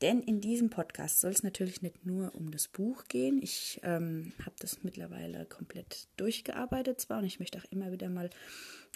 Denn 0.00 0.20
in 0.20 0.40
diesem 0.40 0.70
Podcast 0.70 1.20
soll 1.20 1.30
es 1.30 1.42
natürlich 1.42 1.80
nicht 1.80 2.04
nur 2.04 2.34
um 2.34 2.50
das 2.50 2.68
Buch 2.68 3.04
gehen. 3.04 3.40
Ich 3.42 3.80
ähm, 3.84 4.32
habe 4.40 4.56
das 4.58 4.82
mittlerweile 4.82 5.46
komplett 5.46 6.08
durchgearbeitet 6.16 7.00
zwar 7.00 7.18
und 7.18 7.24
ich 7.24 7.38
möchte 7.38 7.58
auch 7.58 7.64
immer 7.70 7.92
wieder 7.92 8.08
mal 8.08 8.28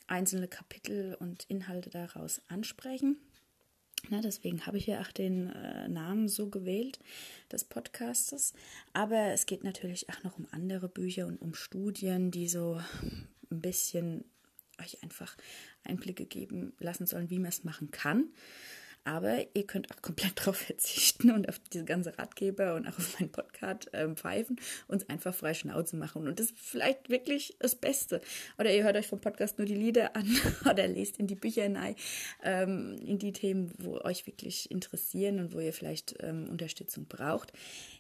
einzelne 0.09 0.49
Kapitel 0.49 1.15
und 1.21 1.45
Inhalte 1.49 1.91
daraus 1.91 2.43
ansprechen. 2.49 3.17
Na, 4.11 4.21
deswegen 4.21 4.67
habe 4.67 4.79
ich 4.79 4.87
ja 4.87 5.01
auch 5.01 5.13
den 5.13 5.49
äh, 5.49 5.89
Namen 5.89 6.29
so 6.29 6.49
gewählt 6.49 6.99
des 7.51 7.65
Podcastes. 7.65 8.55
Aber 8.93 9.33
es 9.33 9.47
geht 9.47 9.65
natürlich 9.65 10.09
auch 10.09 10.23
noch 10.23 10.39
um 10.39 10.47
andere 10.51 10.89
Bücher 10.89 11.27
und 11.27 11.41
um 11.41 11.55
Studien, 11.55 12.31
die 12.31 12.49
so 12.49 12.81
ein 13.51 13.61
bisschen 13.61 14.25
euch 14.81 15.03
einfach 15.03 15.37
Einblicke 15.85 16.27
geben 16.27 16.73
lassen 16.79 17.07
sollen, 17.07 17.31
wie 17.31 17.39
man 17.39 17.49
es 17.49 17.65
machen 17.65 17.91
kann. 17.91 18.29
Aber 19.09 19.39
ihr 19.55 19.67
könnt 19.67 19.91
auch 19.91 20.03
komplett 20.03 20.33
darauf 20.39 20.57
verzichten 20.57 21.31
und 21.31 21.49
auf 21.49 21.59
diese 21.73 21.87
ganze 21.87 22.19
Ratgeber 22.19 22.75
und 22.75 22.87
auch 22.87 22.99
auf 22.99 23.19
meinen 23.19 23.33
Podcast 23.33 23.89
ähm, 23.95 24.17
pfeifen 24.17 24.61
und 24.87 25.03
es 25.03 25.09
einfach 25.09 25.35
frei 25.35 25.55
Schnauze 25.55 25.97
machen. 25.97 26.29
Und 26.29 26.39
das 26.39 26.51
ist 26.51 26.59
vielleicht 26.59 27.09
wirklich 27.09 27.57
das 27.59 27.75
Beste. 27.75 28.21
Oder 28.59 28.75
ihr 28.75 28.85
hört 28.85 28.97
euch 28.97 29.07
vom 29.07 29.19
Podcast 29.19 29.57
nur 29.57 29.67
die 29.67 29.75
Lieder 29.75 30.15
an 30.15 30.29
oder 30.71 30.87
lest 30.87 31.17
in 31.17 31.27
die 31.27 31.37
Bücher 31.37 31.63
hinein, 31.63 31.97
ähm, 32.43 32.97
in 33.03 33.19
die 33.19 33.33
Themen, 33.33 33.73
wo 33.79 33.99
euch 33.99 34.27
wirklich 34.27 34.71
interessieren 34.71 35.39
und 35.39 35.55
wo 35.55 35.61
ihr 35.61 35.73
vielleicht 35.73 36.17
ähm, 36.21 36.47
Unterstützung 36.51 37.07
braucht. 37.07 37.55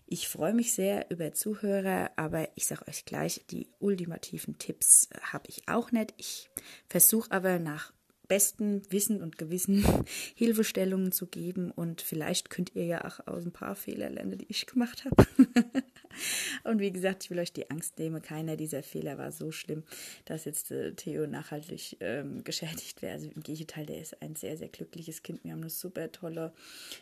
Ich 0.04 0.28
freue 0.28 0.52
mich 0.52 0.74
sehr 0.74 1.10
über 1.10 1.32
Zuhörer, 1.32 2.10
aber 2.16 2.50
ich 2.54 2.66
sage 2.66 2.86
euch 2.86 3.06
gleich, 3.06 3.46
die 3.50 3.68
ultimativen 3.78 4.58
Tipps 4.58 5.08
habe 5.22 5.44
ich 5.48 5.68
auch 5.68 5.90
nicht. 5.90 6.12
Ich 6.18 6.50
versuche 6.86 7.30
aber 7.30 7.58
nach 7.58 7.92
bestem 8.28 8.82
Wissen 8.90 9.22
und 9.22 9.38
Gewissen 9.38 9.84
Hilfestellungen 10.34 11.12
zu 11.12 11.26
geben 11.26 11.70
und 11.70 12.02
vielleicht 12.02 12.50
könnt 12.50 12.74
ihr 12.74 12.84
ja 12.84 13.04
auch 13.04 13.26
aus 13.26 13.44
ein 13.44 13.52
paar 13.52 13.74
Fehler 13.74 14.10
lernen, 14.10 14.38
die 14.38 14.46
ich 14.48 14.66
gemacht 14.66 15.04
habe. 15.04 15.26
und 16.64 16.78
wie 16.78 16.92
gesagt, 16.92 17.24
ich 17.24 17.30
will 17.30 17.38
euch 17.38 17.52
die 17.52 17.70
Angst 17.70 17.98
nehmen. 17.98 18.22
Keiner 18.22 18.56
dieser 18.56 18.82
Fehler 18.82 19.18
war 19.18 19.32
so 19.32 19.50
schlimm, 19.50 19.82
dass 20.26 20.44
jetzt 20.44 20.70
äh, 20.70 20.92
Theo 20.94 21.26
nachhaltig 21.26 21.96
ähm, 22.00 22.44
geschädigt 22.44 23.02
wäre. 23.02 23.14
Also 23.14 23.28
im 23.28 23.42
Gegenteil, 23.42 23.86
der 23.86 24.00
ist 24.00 24.20
ein 24.22 24.36
sehr, 24.36 24.56
sehr 24.56 24.68
glückliches 24.68 25.22
Kind. 25.22 25.42
Wir 25.44 25.52
haben 25.52 25.60
eine 25.62 25.70
super 25.70 26.12
tolle 26.12 26.52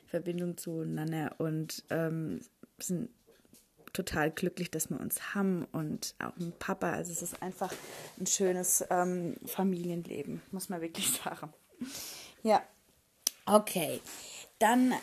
Verbindung 0.07 0.57
zueinander 0.57 1.35
und 1.39 1.85
ähm, 1.91 2.41
sind 2.79 3.11
total 3.97 4.31
glücklich, 4.31 4.71
dass 4.71 4.91
wir 4.91 5.01
uns 5.01 5.35
haben 5.35 5.67
und 5.73 6.15
auch 6.19 6.37
ein 6.37 6.53
Papa. 6.59 6.93
Also 6.93 7.13
es 7.13 7.23
ist 7.23 7.43
einfach 7.43 7.73
ein 8.21 8.27
schönes 8.27 8.85
ähm, 8.91 9.37
Familienleben, 9.47 10.43
muss 10.53 10.69
man 10.69 10.81
wirklich 10.81 11.11
sagen. 11.25 11.53
Ja, 12.43 12.63
okay. 13.47 14.01
Dann 14.59 14.95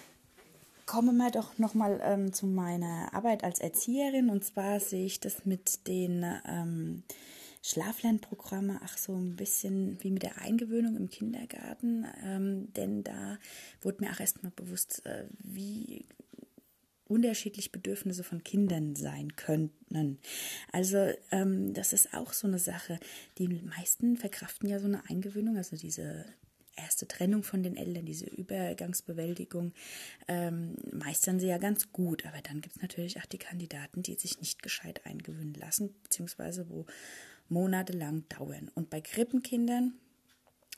kommen 0.85 1.17
wir 1.17 1.31
doch 1.31 1.57
nochmal 1.57 1.99
ähm, 2.03 2.33
zu 2.33 2.45
meiner 2.45 3.13
Arbeit 3.13 3.43
als 3.43 3.59
Erzieherin. 3.59 4.29
Und 4.29 4.43
zwar 4.43 4.79
sehe 4.79 5.05
ich 5.05 5.19
das 5.19 5.45
mit 5.45 5.87
den 5.87 6.25
ähm, 6.47 7.03
Schlaflernprogrammen 7.63 8.77
auch 8.83 8.97
so 8.97 9.15
ein 9.15 9.35
bisschen 9.35 9.97
wie 10.01 10.11
mit 10.11 10.23
der 10.23 10.39
Eingewöhnung 10.39 10.97
im 10.97 11.09
Kindergarten. 11.09 12.05
Ähm, 12.23 12.73
denn 12.73 13.03
da 13.03 13.37
wurde 13.81 14.03
mir 14.03 14.11
auch 14.11 14.19
erstmal 14.19 14.51
bewusst, 14.51 15.05
äh, 15.05 15.25
wie 15.39 16.05
unterschiedlich 17.13 17.71
Bedürfnisse 17.71 18.23
von 18.23 18.43
Kindern 18.43 18.95
sein 18.95 19.35
könnten. 19.35 20.19
Also 20.71 21.11
ähm, 21.31 21.73
das 21.73 21.93
ist 21.93 22.13
auch 22.13 22.33
so 22.33 22.47
eine 22.47 22.59
Sache. 22.59 22.99
Die 23.37 23.47
meisten 23.47 24.17
verkraften 24.17 24.67
ja 24.67 24.79
so 24.79 24.87
eine 24.87 25.07
Eingewöhnung, 25.09 25.57
also 25.57 25.75
diese 25.75 26.25
erste 26.75 27.07
Trennung 27.07 27.43
von 27.43 27.61
den 27.61 27.77
Eltern, 27.77 28.05
diese 28.05 28.25
Übergangsbewältigung, 28.25 29.73
ähm, 30.27 30.75
meistern 30.91 31.39
sie 31.39 31.47
ja 31.47 31.59
ganz 31.59 31.91
gut. 31.91 32.25
Aber 32.25 32.41
dann 32.41 32.61
gibt 32.61 32.77
es 32.77 32.81
natürlich 32.81 33.19
auch 33.19 33.25
die 33.27 33.37
Kandidaten, 33.37 34.01
die 34.01 34.15
sich 34.15 34.39
nicht 34.39 34.63
gescheit 34.63 35.05
eingewöhnen 35.05 35.53
lassen, 35.53 35.93
beziehungsweise 36.03 36.67
wo 36.69 36.85
monatelang 37.47 38.27
dauern. 38.29 38.71
Und 38.73 38.89
bei 38.89 39.01
Krippenkindern 39.01 39.93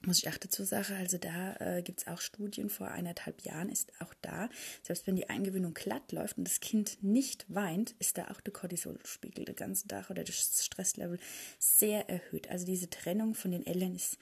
muss 0.05 0.19
ich 0.19 0.29
auch 0.29 0.37
dazu 0.37 0.63
sagen, 0.63 0.95
also 0.97 1.17
da 1.17 1.55
äh, 1.59 1.81
gibt 1.81 2.01
es 2.01 2.07
auch 2.07 2.21
Studien, 2.21 2.69
vor 2.69 2.87
eineinhalb 2.87 3.41
Jahren 3.41 3.69
ist 3.69 3.91
auch 3.99 4.13
da, 4.21 4.49
selbst 4.83 5.07
wenn 5.07 5.15
die 5.15 5.29
Eingewöhnung 5.29 5.73
glatt 5.73 6.11
läuft 6.11 6.37
und 6.37 6.45
das 6.45 6.59
Kind 6.59 6.97
nicht 7.01 7.45
weint, 7.47 7.95
ist 7.99 8.17
da 8.17 8.29
auch 8.29 8.41
der 8.41 8.53
Cortisolspiegel 8.53 9.45
den 9.45 9.55
ganzen 9.55 9.87
Tag 9.87 10.09
oder 10.09 10.23
das 10.23 10.63
Stresslevel 10.65 11.19
sehr 11.59 12.09
erhöht. 12.09 12.49
Also 12.49 12.65
diese 12.65 12.89
Trennung 12.89 13.35
von 13.35 13.51
den 13.51 13.65
Eltern 13.65 13.95
ist 13.95 14.17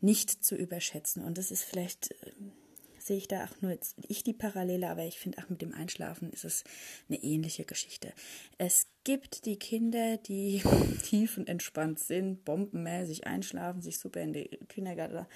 nicht 0.00 0.44
zu 0.44 0.54
überschätzen 0.54 1.24
und 1.24 1.38
das 1.38 1.50
ist 1.50 1.64
vielleicht... 1.64 2.10
Äh, 2.10 2.32
sehe 3.08 3.16
ich 3.16 3.26
da 3.26 3.44
auch 3.44 3.60
nur 3.62 3.72
jetzt 3.72 3.96
ich 4.06 4.22
die 4.22 4.34
Parallele, 4.34 4.88
aber 4.88 5.04
ich 5.04 5.18
finde 5.18 5.38
auch 5.38 5.48
mit 5.48 5.62
dem 5.62 5.74
Einschlafen 5.74 6.30
ist 6.30 6.44
es 6.44 6.62
eine 7.08 7.22
ähnliche 7.22 7.64
Geschichte. 7.64 8.12
Es 8.58 8.86
gibt 9.02 9.46
die 9.46 9.58
Kinder, 9.58 10.18
die 10.18 10.62
tief 11.02 11.38
und 11.38 11.48
entspannt 11.48 11.98
sind, 11.98 12.44
bombenmäßig 12.44 13.26
einschlafen, 13.26 13.80
sich 13.80 13.98
super 13.98 14.20
in 14.20 14.34
die 14.34 14.50
Kindergarten 14.68 15.26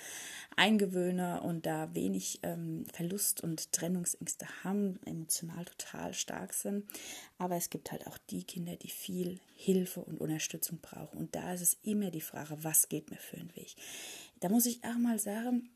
eingewöhnen 0.55 1.39
und 1.41 1.65
da 1.65 1.95
wenig 1.95 2.41
ähm, 2.43 2.85
Verlust 2.93 3.43
und 3.43 3.73
Trennungsängste 3.73 4.47
haben, 4.63 5.01
emotional 5.07 5.65
total 5.65 6.13
stark 6.13 6.53
sind. 6.53 6.85
Aber 7.39 7.57
es 7.57 7.71
gibt 7.71 7.91
halt 7.91 8.07
auch 8.07 8.19
die 8.19 8.45
Kinder, 8.45 8.77
die 8.77 8.91
viel 8.91 9.41
Hilfe 9.57 10.01
und 10.01 10.21
Unterstützung 10.21 10.81
brauchen. 10.81 11.19
Und 11.19 11.35
da 11.35 11.55
ist 11.55 11.63
es 11.63 11.79
immer 11.83 12.11
die 12.11 12.21
Frage, 12.21 12.63
was 12.63 12.91
geht 12.91 13.11
mir 13.11 13.17
für 13.17 13.39
einen 13.39 13.57
Weg? 13.57 13.75
Da 14.41 14.51
muss 14.51 14.67
ich 14.67 14.85
auch 14.85 14.99
mal 14.99 15.19
sagen, 15.19 15.71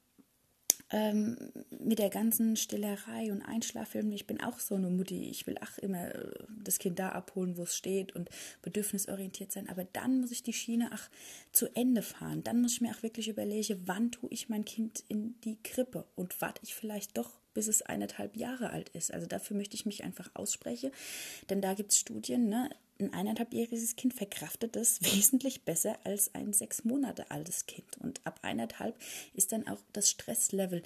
ähm, 0.90 1.36
mit 1.80 1.98
der 1.98 2.10
ganzen 2.10 2.56
Stillerei 2.56 3.32
und 3.32 3.42
Einschlaffilm, 3.42 4.12
ich 4.12 4.26
bin 4.26 4.40
auch 4.40 4.60
so 4.60 4.76
eine 4.76 4.88
Mutti, 4.88 5.28
ich 5.28 5.46
will 5.46 5.58
auch 5.58 5.78
immer 5.78 6.14
äh, 6.14 6.32
das 6.62 6.78
Kind 6.78 6.98
da 6.98 7.10
abholen, 7.10 7.56
wo 7.56 7.64
es 7.64 7.76
steht 7.76 8.14
und 8.14 8.30
bedürfnisorientiert 8.62 9.50
sein, 9.50 9.68
aber 9.68 9.84
dann 9.84 10.20
muss 10.20 10.30
ich 10.30 10.42
die 10.42 10.52
Schiene 10.52 10.90
auch 10.92 11.10
zu 11.52 11.74
Ende 11.74 12.02
fahren. 12.02 12.44
Dann 12.44 12.60
muss 12.60 12.74
ich 12.74 12.80
mir 12.80 12.92
auch 12.92 13.02
wirklich 13.02 13.28
überlegen, 13.28 13.82
wann 13.86 14.12
tue 14.12 14.30
ich 14.30 14.48
mein 14.48 14.64
Kind 14.64 15.02
in 15.08 15.40
die 15.40 15.58
Krippe 15.62 16.06
und 16.14 16.40
warte 16.40 16.60
ich 16.62 16.74
vielleicht 16.74 17.18
doch 17.18 17.30
bis 17.56 17.68
es 17.68 17.80
eineinhalb 17.80 18.36
Jahre 18.36 18.68
alt 18.68 18.90
ist. 18.90 19.12
Also 19.12 19.26
dafür 19.26 19.56
möchte 19.56 19.74
ich 19.76 19.86
mich 19.86 20.04
einfach 20.04 20.30
aussprechen, 20.34 20.92
denn 21.48 21.62
da 21.62 21.72
gibt 21.72 21.92
es 21.92 21.98
Studien, 21.98 22.50
ne? 22.50 22.68
ein 22.98 23.12
eineinhalbjähriges 23.12 23.96
Kind 23.96 24.14
verkraftet 24.14 24.76
das 24.76 25.02
wesentlich 25.14 25.62
besser 25.62 25.98
als 26.04 26.34
ein 26.34 26.52
sechs 26.52 26.84
Monate 26.84 27.30
altes 27.30 27.66
Kind. 27.66 27.96
Und 27.98 28.20
ab 28.24 28.40
eineinhalb 28.42 28.94
ist 29.34 29.52
dann 29.52 29.66
auch 29.68 29.80
das 29.94 30.10
Stresslevel 30.10 30.82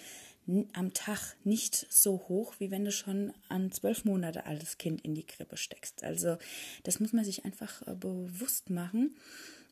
am 0.73 0.95
Tag 0.95 1.37
nicht 1.43 1.87
so 1.91 2.25
hoch, 2.29 2.55
wie 2.59 2.71
wenn 2.71 2.85
du 2.85 2.93
schon 2.93 3.33
ein 3.49 3.73
zwölf 3.73 4.05
Monate 4.05 4.47
altes 4.47 4.79
Kind 4.79 5.01
in 5.03 5.15
die 5.15 5.27
Krippe 5.27 5.57
steckst. 5.57 6.05
Also 6.05 6.39
das 6.85 7.01
muss 7.01 7.13
man 7.13 7.25
sich 7.25 7.45
einfach 7.45 7.87
äh, 7.87 7.95
bewusst 7.95 8.71
machen 8.71 9.17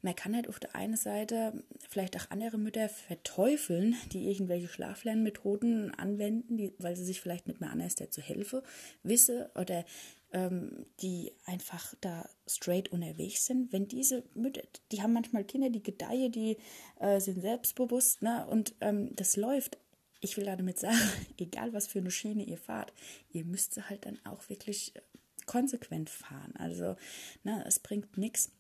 man 0.02 0.14
kann 0.14 0.34
halt 0.34 0.48
auf 0.48 0.60
der 0.60 0.74
einen 0.74 0.96
Seite 0.96 1.64
vielleicht 1.88 2.16
auch 2.16 2.30
andere 2.30 2.58
Mütter 2.58 2.88
verteufeln, 2.88 3.96
die 4.12 4.30
irgendwelche 4.30 4.68
Schlaflernmethoden 4.68 5.94
anwenden, 5.94 6.56
die, 6.56 6.72
weil 6.78 6.96
sie 6.96 7.04
sich 7.04 7.20
vielleicht 7.20 7.46
nicht 7.48 7.60
mehr 7.60 7.70
anders 7.70 7.94
dazu 7.94 8.20
helfen, 8.20 8.62
wisse 9.02 9.50
oder 9.54 9.84
ähm, 10.32 10.86
die 11.00 11.32
einfach 11.46 11.94
da 12.00 12.28
straight 12.46 12.90
unterwegs 12.90 13.46
sind. 13.46 13.72
Wenn 13.72 13.88
diese 13.88 14.24
Mütter, 14.34 14.62
die 14.92 15.02
haben 15.02 15.12
manchmal 15.12 15.44
Kinder, 15.44 15.70
die 15.70 15.82
gedeihen, 15.82 16.32
die 16.32 16.58
äh, 17.00 17.20
sind 17.20 17.40
selbstbewusst, 17.40 18.22
ne, 18.22 18.46
und 18.46 18.74
ähm, 18.80 19.14
das 19.16 19.36
läuft. 19.36 19.78
Ich 20.20 20.36
will 20.36 20.44
damit 20.44 20.78
sagen, 20.78 20.98
egal 21.38 21.72
was 21.72 21.86
für 21.86 22.00
eine 22.00 22.10
Schiene 22.10 22.44
ihr 22.44 22.58
fahrt, 22.58 22.92
ihr 23.30 23.44
müsst 23.44 23.78
halt 23.88 24.04
dann 24.04 24.18
auch 24.24 24.48
wirklich 24.48 24.94
äh, 24.96 25.00
konsequent 25.46 26.10
fahren. 26.10 26.54
Also, 26.56 26.96
ne, 27.42 27.64
es 27.66 27.78
bringt 27.78 28.18
nichts 28.18 28.52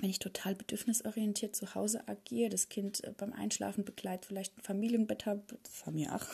wenn 0.00 0.10
ich 0.10 0.18
total 0.18 0.54
bedürfnisorientiert 0.54 1.54
zu 1.54 1.74
Hause 1.74 2.06
agiere, 2.08 2.50
das 2.50 2.68
Kind 2.68 3.04
äh, 3.04 3.12
beim 3.16 3.32
Einschlafen 3.32 3.84
begleitet, 3.84 4.26
vielleicht 4.26 4.56
ein 4.56 4.62
Familienbett 4.62 5.26
habe, 5.26 5.42
wir 5.92 6.14
auch, 6.14 6.26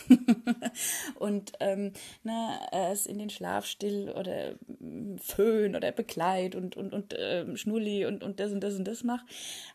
und 1.19 1.53
ähm, 1.61 1.93
na, 2.23 2.61
es 2.93 3.07
in 3.07 3.19
den 3.19 3.31
Schlaf 3.31 3.67
still 3.67 4.11
oder 4.11 4.55
mm, 4.79 5.17
Föhn 5.19 5.75
oder 5.75 5.93
Begleit 5.93 6.55
und, 6.55 6.77
und, 6.77 6.93
und 6.93 7.15
ähm, 7.19 7.57
Schnulli 7.57 8.07
und, 8.07 8.23
und 8.23 8.41
das 8.41 8.53
und 8.53 8.61
das 8.61 8.75
und 8.75 8.85
das 8.85 9.03
mache, 9.03 9.25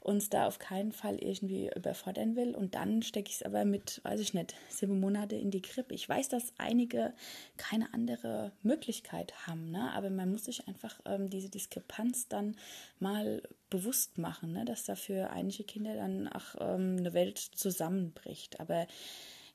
uns 0.02 0.30
da 0.30 0.48
auf 0.48 0.60
keinen 0.60 0.92
Fall 0.92 1.18
irgendwie 1.18 1.70
überfordern 1.76 2.36
will. 2.36 2.56
Und 2.56 2.76
dann 2.76 3.02
stecke 3.02 3.30
ich 3.30 3.36
es 3.36 3.44
aber 3.44 3.66
mit, 3.66 4.02
weiß 4.04 4.20
ich 4.20 4.34
nicht, 4.34 4.56
sieben 4.70 5.00
Monate 5.00 5.36
in 5.36 5.52
die 5.52 5.62
Krippe. 5.62 5.94
Ich 5.94 6.08
weiß, 6.08 6.30
dass 6.30 6.54
einige 6.58 7.14
keine 7.58 7.94
andere 7.94 8.52
Möglichkeit 8.62 9.48
haben, 9.48 9.72
ne? 9.72 9.92
aber 9.94 10.10
man 10.10 10.32
muss 10.32 10.46
sich 10.46 10.68
einfach 10.68 11.00
ähm, 11.06 11.30
diese 11.30 11.50
Diskrepanz 11.50 12.28
dann 12.28 12.56
mal 13.00 13.42
bewusst 13.72 14.20
machen, 14.20 14.52
ne? 14.52 14.66
dass 14.66 14.84
da 14.84 14.96
für 14.96 15.32
einige 15.32 15.64
Kinder 15.64 15.96
dann 15.96 16.28
auch 16.28 16.56
ähm, 16.60 16.98
eine 17.00 17.14
Welt 17.14 17.40
zusammenbricht. 17.40 18.60
Aber 18.60 18.86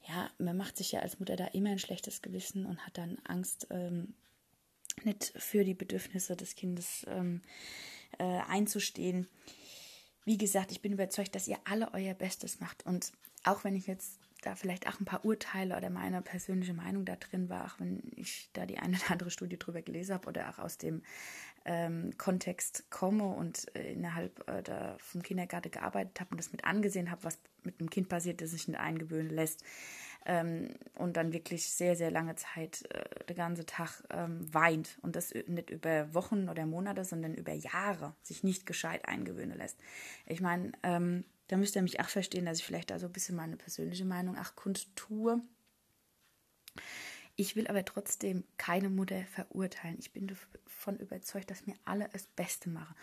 ja, 0.08 0.28
man 0.38 0.56
macht 0.56 0.76
sich 0.76 0.90
ja 0.92 1.00
als 1.00 1.20
Mutter 1.20 1.36
da 1.36 1.46
immer 1.48 1.70
ein 1.70 1.78
schlechtes 1.78 2.22
Gewissen 2.22 2.66
und 2.66 2.84
hat 2.84 2.98
dann 2.98 3.18
Angst, 3.24 3.68
ähm, 3.70 4.14
nicht 5.04 5.32
für 5.36 5.62
die 5.62 5.74
Bedürfnisse 5.74 6.36
des 6.36 6.56
Kindes 6.56 7.04
ähm, 7.08 7.42
äh, 8.18 8.24
einzustehen. 8.24 9.28
Wie 10.24 10.38
gesagt, 10.38 10.72
ich 10.72 10.80
bin 10.80 10.92
überzeugt, 10.92 11.34
dass 11.34 11.46
ihr 11.46 11.58
alle 11.64 11.92
euer 11.92 12.14
Bestes 12.14 12.58
macht. 12.58 12.84
Und 12.86 13.12
auch 13.44 13.62
wenn 13.62 13.76
ich 13.76 13.86
jetzt 13.86 14.18
da 14.42 14.54
vielleicht 14.54 14.88
auch 14.88 14.98
ein 15.00 15.04
paar 15.04 15.24
Urteile 15.24 15.76
oder 15.76 15.90
meine 15.90 16.22
persönliche 16.22 16.72
Meinung 16.72 17.04
da 17.04 17.16
drin 17.16 17.48
war, 17.48 17.66
auch 17.66 17.80
wenn 17.80 18.00
ich 18.16 18.48
da 18.54 18.64
die 18.64 18.78
eine 18.78 18.96
oder 18.96 19.10
andere 19.10 19.30
Studie 19.30 19.58
drüber 19.58 19.82
gelesen 19.82 20.14
habe 20.14 20.28
oder 20.28 20.48
auch 20.48 20.58
aus 20.58 20.78
dem 20.78 21.02
ähm, 21.66 22.16
Kontext 22.16 22.90
komme 22.90 23.24
und 23.24 23.74
äh, 23.76 23.92
innerhalb 23.92 24.48
äh, 24.48 24.62
da 24.62 24.96
vom 24.98 25.22
Kindergarten 25.22 25.70
gearbeitet 25.70 26.20
habe 26.20 26.30
und 26.30 26.38
das 26.38 26.52
mit 26.52 26.64
angesehen 26.64 27.10
habe, 27.10 27.24
was 27.24 27.38
mit 27.64 27.80
einem 27.80 27.90
Kind 27.90 28.08
passiert, 28.08 28.40
das 28.40 28.52
sich 28.52 28.68
nicht 28.68 28.78
eingewöhnen 28.78 29.30
lässt 29.30 29.62
ähm, 30.26 30.68
und 30.94 31.16
dann 31.16 31.32
wirklich 31.32 31.68
sehr, 31.68 31.96
sehr 31.96 32.10
lange 32.10 32.36
Zeit 32.36 32.84
äh, 32.90 33.24
den 33.24 33.36
ganzen 33.36 33.66
Tag 33.66 34.02
ähm, 34.10 34.52
weint 34.52 34.98
und 35.02 35.16
das 35.16 35.34
nicht 35.46 35.70
über 35.70 36.14
Wochen 36.14 36.48
oder 36.48 36.66
Monate, 36.66 37.04
sondern 37.04 37.34
über 37.34 37.52
Jahre 37.52 38.14
sich 38.22 38.44
nicht 38.44 38.64
gescheit 38.64 39.06
eingewöhnen 39.08 39.58
lässt. 39.58 39.78
Ich 40.26 40.40
meine, 40.40 40.72
ähm, 40.84 41.24
da 41.48 41.56
müsst 41.56 41.76
ihr 41.76 41.82
mich 41.82 42.00
auch 42.00 42.08
verstehen, 42.08 42.46
dass 42.46 42.58
ich 42.58 42.64
vielleicht 42.64 42.90
da 42.90 42.98
so 42.98 43.06
ein 43.06 43.12
bisschen 43.12 43.36
meine 43.36 43.56
persönliche 43.56 44.04
Meinung 44.04 44.38
auch 44.38 44.54
kundtue. 44.54 45.40
Ich 47.38 47.54
will 47.54 47.66
aber 47.66 47.84
trotzdem 47.84 48.44
keine 48.56 48.88
Mutter 48.88 49.22
verurteilen. 49.26 49.98
Ich 49.98 50.12
bin 50.12 50.26
davon 50.26 50.96
überzeugt, 50.98 51.50
dass 51.50 51.66
mir 51.66 51.74
alle 51.84 52.08
das 52.10 52.26
Beste 52.28 52.70
machen. 52.70 52.94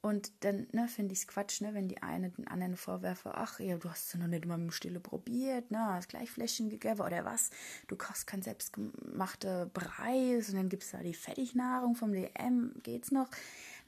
Und 0.00 0.32
dann 0.40 0.66
ne, 0.72 0.88
finde 0.88 1.12
ich 1.12 1.20
es 1.20 1.26
Quatsch, 1.28 1.60
ne, 1.60 1.74
wenn 1.74 1.88
die 1.88 2.02
eine 2.02 2.30
den 2.30 2.48
anderen 2.48 2.76
vorwerfe, 2.76 3.34
ach 3.34 3.60
ja, 3.60 3.76
du 3.76 3.90
hast 3.90 4.08
es 4.08 4.18
noch 4.18 4.28
nicht 4.28 4.46
mal 4.46 4.56
mit 4.56 4.68
dem 4.68 4.72
Stille 4.72 4.98
probiert, 4.98 5.70
ne, 5.70 5.78
hast 5.78 6.08
gleich 6.08 6.30
Fläschchen 6.30 6.70
gegeben 6.70 7.00
oder 7.00 7.26
was. 7.26 7.50
Du 7.86 7.94
kochst 7.96 8.26
kein 8.26 8.40
selbstgemachte 8.40 9.70
Brei 9.74 10.38
und 10.38 10.54
dann 10.54 10.70
gibt 10.70 10.84
es 10.84 10.92
da 10.92 11.02
die 11.02 11.12
Fertignahrung 11.12 11.94
vom 11.94 12.12
DM, 12.12 12.72
geht's 12.82 13.12
noch? 13.12 13.28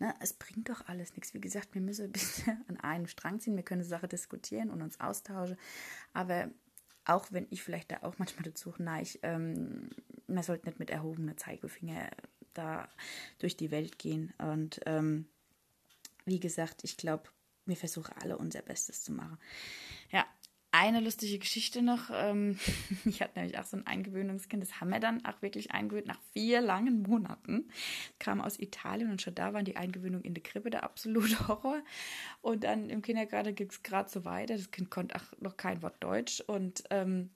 Ne, 0.01 0.15
es 0.21 0.35
bringt 0.35 0.69
doch 0.69 0.87
alles 0.87 1.15
nichts. 1.15 1.33
Wie 1.33 1.41
gesagt, 1.41 1.75
wir 1.75 1.81
müssen 1.81 2.05
ein 2.05 2.13
bisschen 2.13 2.63
an 2.69 2.79
einem 2.79 3.07
Strang 3.07 3.41
ziehen, 3.41 3.57
wir 3.57 3.65
können 3.65 3.85
Sache 3.85 4.07
diskutieren 4.07 4.69
und 4.69 4.83
uns 4.83 5.01
austauschen, 5.01 5.57
aber 6.13 6.51
auch 7.05 7.27
wenn 7.31 7.47
ich 7.51 7.63
vielleicht 7.63 7.93
da 7.93 7.99
auch 8.03 8.19
manchmal 8.19 8.45
dazu 8.45 8.75
neige, 8.79 9.19
ähm, 9.23 9.91
man 10.27 10.43
sollte 10.43 10.67
nicht 10.67 10.79
mit 10.79 10.91
erhobener 10.91 11.37
Zeigefinger 11.37 12.11
da 12.55 12.89
durch 13.39 13.57
die 13.57 13.71
Welt 13.71 13.99
gehen. 13.99 14.33
Und 14.39 14.81
ähm, 14.87 15.27
wie 16.25 16.41
gesagt, 16.41 16.85
ich 16.85 16.97
glaube, 16.97 17.29
wir 17.67 17.77
versuchen 17.77 18.15
alle 18.21 18.37
unser 18.39 18.63
Bestes 18.63 19.03
zu 19.03 19.13
machen. 19.13 19.39
Ja, 20.11 20.27
eine 20.85 21.01
lustige 21.01 21.39
Geschichte 21.39 21.83
noch. 21.83 22.11
Ähm, 22.13 22.59
ich 23.05 23.23
hatte 23.23 23.39
nämlich 23.39 23.59
auch 23.59 23.65
so 23.65 23.77
ein 23.77 23.87
Eingewöhnungskind, 23.87 24.63
das 24.63 24.81
haben 24.81 24.91
wir 24.91 25.01
dann 25.01 25.25
auch 25.25 25.41
wirklich 25.41 25.71
eingewöhnt 25.71 26.07
nach 26.07 26.21
vier 26.33 26.61
langen 26.61 27.03
Monaten. 27.03 27.71
Kam 28.19 28.41
aus 28.41 28.59
Italien 28.59 29.11
und 29.11 29.23
schon 29.23 29.35
da 29.35 29.55
waren 29.55 29.65
die 29.65 29.77
Eingewöhnung 29.77 30.23
in 30.23 30.35
der 30.35 30.43
Krippe 30.43 30.71
der 30.71 30.85
absolute 30.85 31.49
Horror. 31.49 31.83
Und 32.43 32.65
dann 32.65 32.91
im 32.91 33.03
Kindergarten 33.03 33.55
ging 33.55 33.69
es 33.71 33.83
gerade 33.83 34.11
so 34.11 34.25
weiter. 34.25 34.57
Das 34.57 34.71
Kind 34.71 34.91
konnte 34.91 35.17
auch 35.17 35.41
noch 35.41 35.57
kein 35.57 35.83
Wort 35.83 35.97
Deutsch 36.01 36.41
und 36.41 36.85
ähm, 36.91 37.31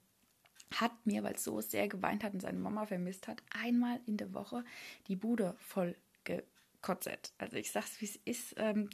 hat 0.75 0.91
mir, 1.05 1.23
weil 1.23 1.33
es 1.33 1.43
so 1.43 1.61
sehr 1.61 1.87
geweint 1.87 2.23
hat 2.23 2.33
und 2.33 2.41
seine 2.41 2.59
Mama 2.59 2.85
vermisst 2.85 3.27
hat, 3.27 3.41
einmal 3.49 3.99
in 4.05 4.17
der 4.17 4.33
Woche 4.33 4.63
die 5.07 5.15
Bude 5.15 5.55
voll 5.59 5.95
gekotzt. 6.23 7.33
Also 7.39 7.57
ich 7.57 7.71
sag's, 7.71 7.99
wie 8.01 8.05
es 8.05 8.15
ist. 8.25 8.53
Ähm, 8.57 8.89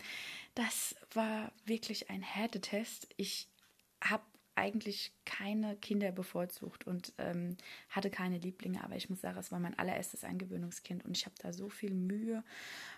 das 0.54 0.96
war 1.14 1.52
wirklich 1.66 2.10
ein 2.10 2.22
Härtetest. 2.22 3.10
Ich 3.18 3.50
habe 4.02 4.24
eigentlich 4.56 5.12
keine 5.26 5.76
Kinder 5.76 6.12
bevorzugt 6.12 6.88
und 6.88 7.14
ähm, 7.18 7.58
hatte 7.90 8.10
keine 8.10 8.38
Lieblinge, 8.38 8.84
aber 8.84 8.96
ich 8.96 9.10
muss 9.10 9.22
sagen, 9.22 9.38
es 9.38 9.52
war 9.52 9.60
mein 9.60 9.78
allererstes 9.78 10.24
Eingewöhnungskind 10.24 11.04
und 11.06 11.16
ich 11.18 11.26
habe 11.26 11.36
da 11.40 11.52
so 11.52 11.70
viel 11.70 11.94
Mühe 11.94 12.44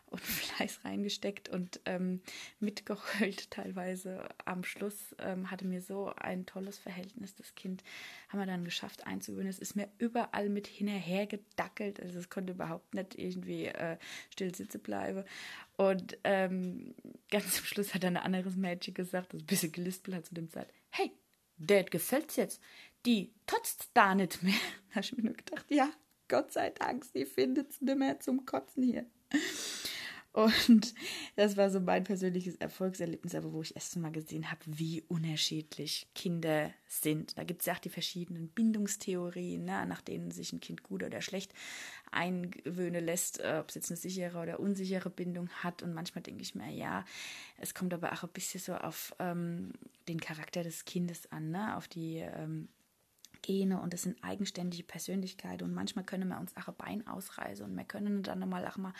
und 0.05 0.21
Fleiß 0.21 0.85
reingesteckt 0.85 1.49
und 1.49 1.79
ähm, 1.85 2.21
mitgeheult 2.59 3.49
teilweise. 3.51 4.27
Am 4.45 4.63
Schluss 4.63 5.15
ähm, 5.19 5.49
hatte 5.51 5.65
mir 5.65 5.81
so 5.81 6.13
ein 6.15 6.45
tolles 6.45 6.77
Verhältnis. 6.77 7.35
Das 7.35 7.55
Kind 7.55 7.83
haben 8.29 8.39
wir 8.39 8.45
dann 8.45 8.63
geschafft 8.63 9.05
einzugewöhnen. 9.05 9.49
Es 9.49 9.59
ist 9.59 9.75
mir 9.75 9.89
überall 9.97 10.49
mit 10.49 10.67
hinterher 10.67 11.27
gedackelt, 11.27 11.99
also 12.01 12.19
es 12.19 12.29
konnte 12.29 12.53
überhaupt 12.53 12.93
nicht 12.93 13.17
irgendwie 13.17 13.65
äh, 13.65 13.97
still 14.29 14.53
sitzen 14.53 14.81
bleiben. 14.81 15.23
Und 15.75 16.17
ähm, 16.23 16.95
ganz 17.29 17.55
zum 17.55 17.65
Schluss 17.65 17.93
hat 17.93 18.05
ein 18.05 18.17
anderes 18.17 18.55
Mädchen 18.55 18.93
gesagt, 18.93 19.33
das 19.33 19.41
ein 19.41 19.45
bisschen 19.45 19.71
gelispelt 19.71 20.17
hat 20.17 20.25
zu 20.25 20.33
dem 20.33 20.49
Zeit, 20.49 20.67
hey, 20.89 21.11
der 21.57 21.83
gefällt's 21.83 22.35
jetzt. 22.35 22.61
Die 23.05 23.33
totzt 23.45 23.89
da 23.93 24.15
nicht 24.15 24.43
mehr. 24.43 24.53
Da 24.89 25.01
habe 25.01 25.05
ich 25.05 25.17
mir 25.17 25.23
nur 25.23 25.33
gedacht, 25.33 25.65
ja, 25.69 25.91
Gott 26.27 26.51
sei 26.51 26.71
Dank, 26.71 27.05
sie 27.05 27.25
findet's 27.25 27.81
nicht 27.81 27.97
mehr 27.97 28.19
zum 28.19 28.45
Kotzen 28.45 28.83
hier. 28.83 29.05
Und 30.37 30.93
das 31.35 31.57
war 31.57 31.71
so 31.71 31.79
mein 31.79 32.03
persönliches 32.03 32.57
Erfolgserlebnis, 32.57 33.33
aber 33.33 33.53
wo 33.53 33.63
ich 33.63 33.75
erst 33.75 33.95
mal 33.97 34.11
gesehen 34.11 34.51
habe, 34.51 34.61
wie 34.65 35.01
unterschiedlich 35.07 36.07
Kinder 36.13 36.71
sind. 36.85 37.35
Da 37.37 37.43
gibt 37.43 37.61
es 37.61 37.65
ja 37.65 37.73
auch 37.73 37.79
die 37.79 37.89
verschiedenen 37.89 38.49
Bindungstheorien, 38.49 39.65
ne, 39.65 39.85
nach 39.87 40.01
denen 40.01 40.29
sich 40.29 40.53
ein 40.53 40.59
Kind 40.59 40.83
gut 40.83 41.01
oder 41.01 41.21
schlecht 41.21 41.53
eingewöhnen 42.11 43.03
lässt, 43.03 43.39
äh, 43.39 43.57
ob 43.59 43.69
es 43.69 43.75
jetzt 43.75 43.91
eine 43.91 43.97
sichere 43.97 44.39
oder 44.39 44.59
unsichere 44.59 45.09
Bindung 45.09 45.49
hat. 45.49 45.83
Und 45.83 45.93
manchmal 45.93 46.21
denke 46.21 46.41
ich 46.41 46.55
mir, 46.55 46.71
ja, 46.71 47.05
es 47.57 47.73
kommt 47.73 47.93
aber 47.93 48.13
auch 48.13 48.23
ein 48.23 48.29
bisschen 48.29 48.59
so 48.59 48.75
auf 48.75 49.15
ähm, 49.19 49.73
den 50.07 50.19
Charakter 50.19 50.63
des 50.63 50.85
Kindes 50.85 51.31
an, 51.31 51.51
ne, 51.51 51.75
auf 51.77 51.87
die 51.87 52.17
ähm, 52.17 52.69
Gene. 53.41 53.81
Und 53.81 53.93
das 53.93 54.03
sind 54.03 54.23
eigenständige 54.23 54.83
Persönlichkeiten. 54.83 55.63
Und 55.63 55.73
manchmal 55.73 56.05
können 56.05 56.27
wir 56.27 56.39
uns 56.39 56.55
auch 56.57 56.67
ein 56.67 56.75
Bein 56.75 57.07
ausreißen. 57.07 57.65
Und 57.65 57.75
wir 57.75 57.85
können 57.85 58.23
dann 58.23 58.47
mal 58.47 58.67
auch 58.67 58.77
mal 58.77 58.93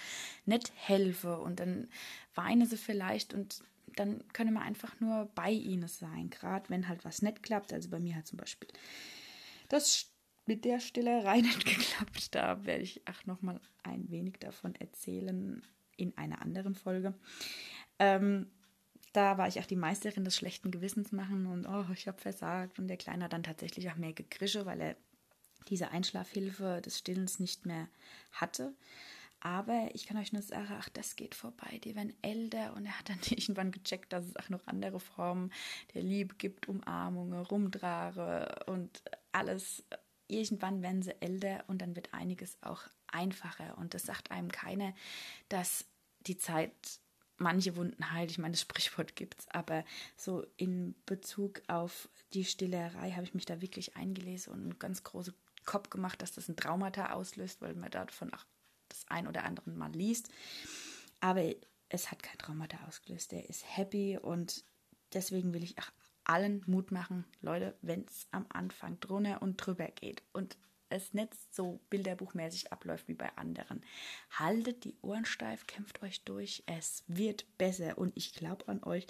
nicht 0.46 0.72
helfen. 0.76 1.36
Und 1.36 1.60
dann 1.60 1.88
weinen 2.36 2.66
sie 2.66 2.78
vielleicht. 2.78 3.34
Und 3.34 3.64
dann 3.96 4.24
können 4.34 4.54
wir 4.54 4.62
einfach 4.62 5.00
nur 5.00 5.30
bei 5.34 5.52
ihnen 5.52 5.88
sein, 5.88 6.30
gerade 6.30 6.70
wenn 6.70 6.88
halt 6.88 7.06
was 7.06 7.22
nicht 7.22 7.44
klappt. 7.44 7.74
Also 7.74 7.90
bei 7.90 8.00
mir 8.00 8.16
hat 8.16 8.28
zum 8.28 8.38
Beispiel 8.38 8.70
das 9.70 10.10
mit 10.48 10.66
der 10.66 10.80
Stillerei 10.80 11.42
nicht 11.42 11.66
geklappt. 11.66 12.34
Da 12.36 12.66
werde 12.66 12.84
ich 12.84 13.08
auch 13.08 13.26
noch 13.26 13.42
mal 13.42 13.60
ein 13.84 14.10
wenig 14.10 14.36
davon 14.40 14.76
erzählen 14.76 15.62
in 15.96 16.18
einer 16.18 16.42
anderen 16.42 16.76
Folge. 16.76 17.14
Ähm, 18.00 18.48
da 19.14 19.38
war 19.38 19.48
ich 19.48 19.60
auch 19.60 19.66
die 19.66 19.76
Meisterin 19.76 20.26
des 20.26 20.36
schlechten 20.36 20.70
Gewissens 20.70 21.12
machen 21.12 21.48
und 21.48 21.66
oh, 21.66 21.86
ich 21.94 22.08
habe 22.08 22.20
versagt. 22.20 22.78
Und 22.80 22.88
der 22.88 22.98
Kleine 22.98 23.26
hat 23.26 23.34
dann 23.34 23.44
tatsächlich 23.44 23.90
auch 23.90 23.96
mehr 23.96 24.14
gegrische, 24.14 24.66
weil 24.66 24.80
er 24.82 24.96
diese 25.70 25.92
Einschlafhilfe 25.92 26.82
des 26.84 27.00
Stillens 27.00 27.40
nicht 27.40 27.66
mehr 27.66 27.88
hatte. 28.32 28.74
Aber 29.40 29.90
ich 29.94 30.08
kann 30.08 30.18
euch 30.18 30.34
nur 30.34 30.42
sagen, 30.42 30.68
ach, 30.72 30.90
das 30.90 31.16
geht 31.16 31.36
vorbei. 31.36 31.80
Die 31.84 31.96
werden 31.96 32.14
älter 32.22 32.74
und 32.76 32.86
er 32.86 32.98
hat 32.98 33.10
dann 33.10 33.20
irgendwann 33.30 33.72
gecheckt, 33.72 34.12
dass 34.12 34.26
es 34.26 34.36
auch 34.36 34.50
noch 34.50 34.66
andere 34.66 35.00
Formen 35.00 35.52
der 35.94 36.04
Liebe 36.04 36.36
gibt, 36.36 36.68
Umarmungen, 36.68 37.42
Rumdrage 37.42 38.64
und 38.66 39.04
alles. 39.32 39.84
Irgendwann 40.28 40.82
werden 40.82 41.02
sie 41.02 41.20
älter 41.22 41.64
und 41.68 41.82
dann 41.82 41.96
wird 41.96 42.14
einiges 42.14 42.58
auch 42.62 42.82
einfacher. 43.08 43.78
Und 43.78 43.94
das 43.94 44.04
sagt 44.04 44.32
einem 44.32 44.52
keiner, 44.52 44.94
dass 45.50 45.86
die 46.22 46.38
Zeit 46.38 46.74
manche 47.38 47.76
Wunden 47.76 48.12
heilt. 48.12 48.32
Ich 48.32 48.38
meine, 48.38 48.54
das 48.54 48.62
Sprichwort 48.62 49.16
gibt's, 49.16 49.48
aber 49.50 49.86
so 50.16 50.46
in 50.58 50.96
Bezug 51.06 51.62
auf 51.68 52.10
die 52.34 52.46
Stillerei 52.46 53.12
habe 53.12 53.24
ich 53.24 53.34
mich 53.34 53.46
da 53.46 53.62
wirklich 53.62 53.96
eingelesen 53.96 54.54
und 54.54 54.62
einen 54.62 54.80
ganz 54.80 55.04
großen 55.04 55.34
Kopf 55.66 55.90
gemacht, 55.90 56.22
dass 56.22 56.34
das 56.34 56.50
ein 56.50 56.56
Traumata 56.56 57.14
auslöst, 57.14 57.62
weil 57.62 57.76
man 57.76 57.92
davon 57.92 58.34
auch 58.34 58.46
das 58.90 59.06
ein 59.08 59.28
oder 59.28 59.44
andere 59.44 59.70
mal 59.70 59.92
liest. 59.92 60.30
Aber 61.20 61.44
es 61.90 62.12
hat 62.12 62.24
kein 62.24 62.38
Traumata 62.38 62.78
ausgelöst. 62.88 63.32
Der 63.32 63.48
ist 63.50 63.66
happy 63.78 64.18
und 64.18 64.64
deswegen 65.14 65.54
will 65.54 65.64
ich 65.64 65.78
auch 65.78 65.92
allen 66.28 66.62
Mut 66.68 66.92
machen, 66.92 67.26
Leute, 67.42 67.76
wenn 67.82 68.06
es 68.06 68.28
am 68.32 68.46
Anfang 68.50 69.00
drunter 69.00 69.42
und 69.42 69.58
drüber 69.58 69.88
geht 69.88 70.24
und 70.34 70.58
es 70.90 71.14
nicht 71.14 71.34
so 71.54 71.80
bilderbuchmäßig 71.90 72.72
abläuft 72.72 73.08
wie 73.08 73.14
bei 73.14 73.36
anderen. 73.36 73.82
Haltet 74.32 74.84
die 74.84 74.96
Ohren 75.02 75.26
steif, 75.26 75.68
kämpft 75.68 76.02
euch 76.02 76.24
durch, 76.24 76.64
es 76.66 77.04
wird 77.08 77.46
besser 77.58 77.98
und 77.98 78.14
ich 78.16 78.34
glaube 78.34 78.68
an 78.68 78.84
euch, 78.84 79.08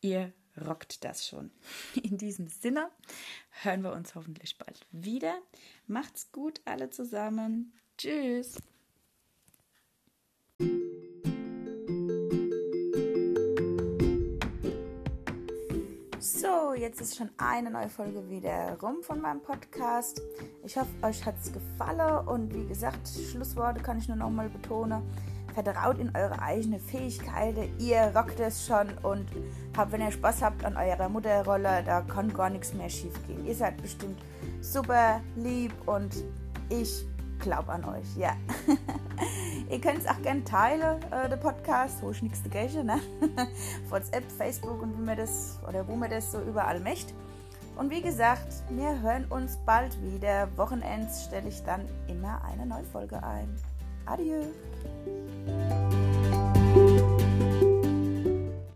ihr 0.00 0.32
rockt 0.60 1.04
das 1.04 1.26
schon. 1.26 1.50
In 2.02 2.18
diesem 2.18 2.48
Sinne 2.48 2.90
hören 3.62 3.82
wir 3.82 3.92
uns 3.92 4.14
hoffentlich 4.14 4.58
bald 4.58 4.86
wieder. 4.90 5.40
Macht's 5.86 6.32
gut 6.32 6.60
alle 6.64 6.90
zusammen. 6.90 7.72
Tschüss. 7.96 8.56
So, 16.30 16.74
jetzt 16.74 17.00
ist 17.00 17.16
schon 17.16 17.30
eine 17.38 17.70
neue 17.70 17.88
Folge 17.88 18.28
wieder 18.28 18.76
rum 18.82 19.02
von 19.02 19.18
meinem 19.18 19.40
Podcast. 19.40 20.20
Ich 20.62 20.76
hoffe, 20.76 20.90
euch 21.02 21.24
hat 21.24 21.36
es 21.42 21.50
gefallen 21.50 22.28
und 22.28 22.52
wie 22.52 22.66
gesagt, 22.66 23.08
Schlussworte 23.08 23.80
kann 23.80 23.96
ich 23.96 24.08
nur 24.08 24.18
noch 24.18 24.28
mal 24.28 24.50
betonen. 24.50 25.02
Vertraut 25.54 25.98
in 25.98 26.14
eure 26.14 26.38
eigene 26.42 26.80
Fähigkeiten, 26.80 27.72
ihr 27.78 28.12
rockt 28.14 28.38
es 28.40 28.66
schon 28.66 28.88
und 29.02 29.26
habt, 29.74 29.90
wenn 29.90 30.02
ihr 30.02 30.10
Spaß 30.10 30.42
habt 30.42 30.66
an 30.66 30.76
eurer 30.76 31.08
Mutterrolle, 31.08 31.82
da 31.86 32.02
kann 32.02 32.30
gar 32.34 32.50
nichts 32.50 32.74
mehr 32.74 32.90
schief 32.90 33.14
gehen. 33.26 33.46
Ihr 33.46 33.54
seid 33.54 33.80
bestimmt 33.80 34.20
super 34.60 35.22
lieb 35.34 35.72
und 35.86 36.14
ich 36.68 37.06
glaube 37.38 37.70
an 37.72 37.84
euch, 37.84 38.16
ja. 38.16 38.32
Ihr 39.70 39.80
könnt 39.80 39.98
es 39.98 40.06
auch 40.06 40.20
gerne 40.22 40.44
teilen, 40.44 41.02
äh, 41.10 41.28
der 41.28 41.36
Podcast, 41.36 42.02
wo 42.02 42.10
ich 42.10 42.22
nichts 42.22 42.42
dagegen, 42.42 42.86
ne? 42.86 43.00
WhatsApp, 43.90 44.24
Facebook 44.30 44.82
und 44.82 44.96
wie 44.98 45.02
man 45.02 45.16
das, 45.16 45.58
oder 45.68 45.86
wo 45.86 45.96
man 45.96 46.10
das 46.10 46.32
so 46.32 46.40
überall 46.40 46.80
möchte. 46.80 47.12
Und 47.76 47.90
wie 47.90 48.02
gesagt, 48.02 48.64
wir 48.70 49.00
hören 49.02 49.24
uns 49.26 49.56
bald 49.64 49.96
wieder. 50.02 50.48
Wochenends 50.56 51.24
stelle 51.24 51.48
ich 51.48 51.62
dann 51.62 51.82
immer 52.08 52.42
eine 52.44 52.66
neue 52.66 52.84
Folge 52.84 53.22
ein. 53.22 53.48
Adieu. 54.06 54.42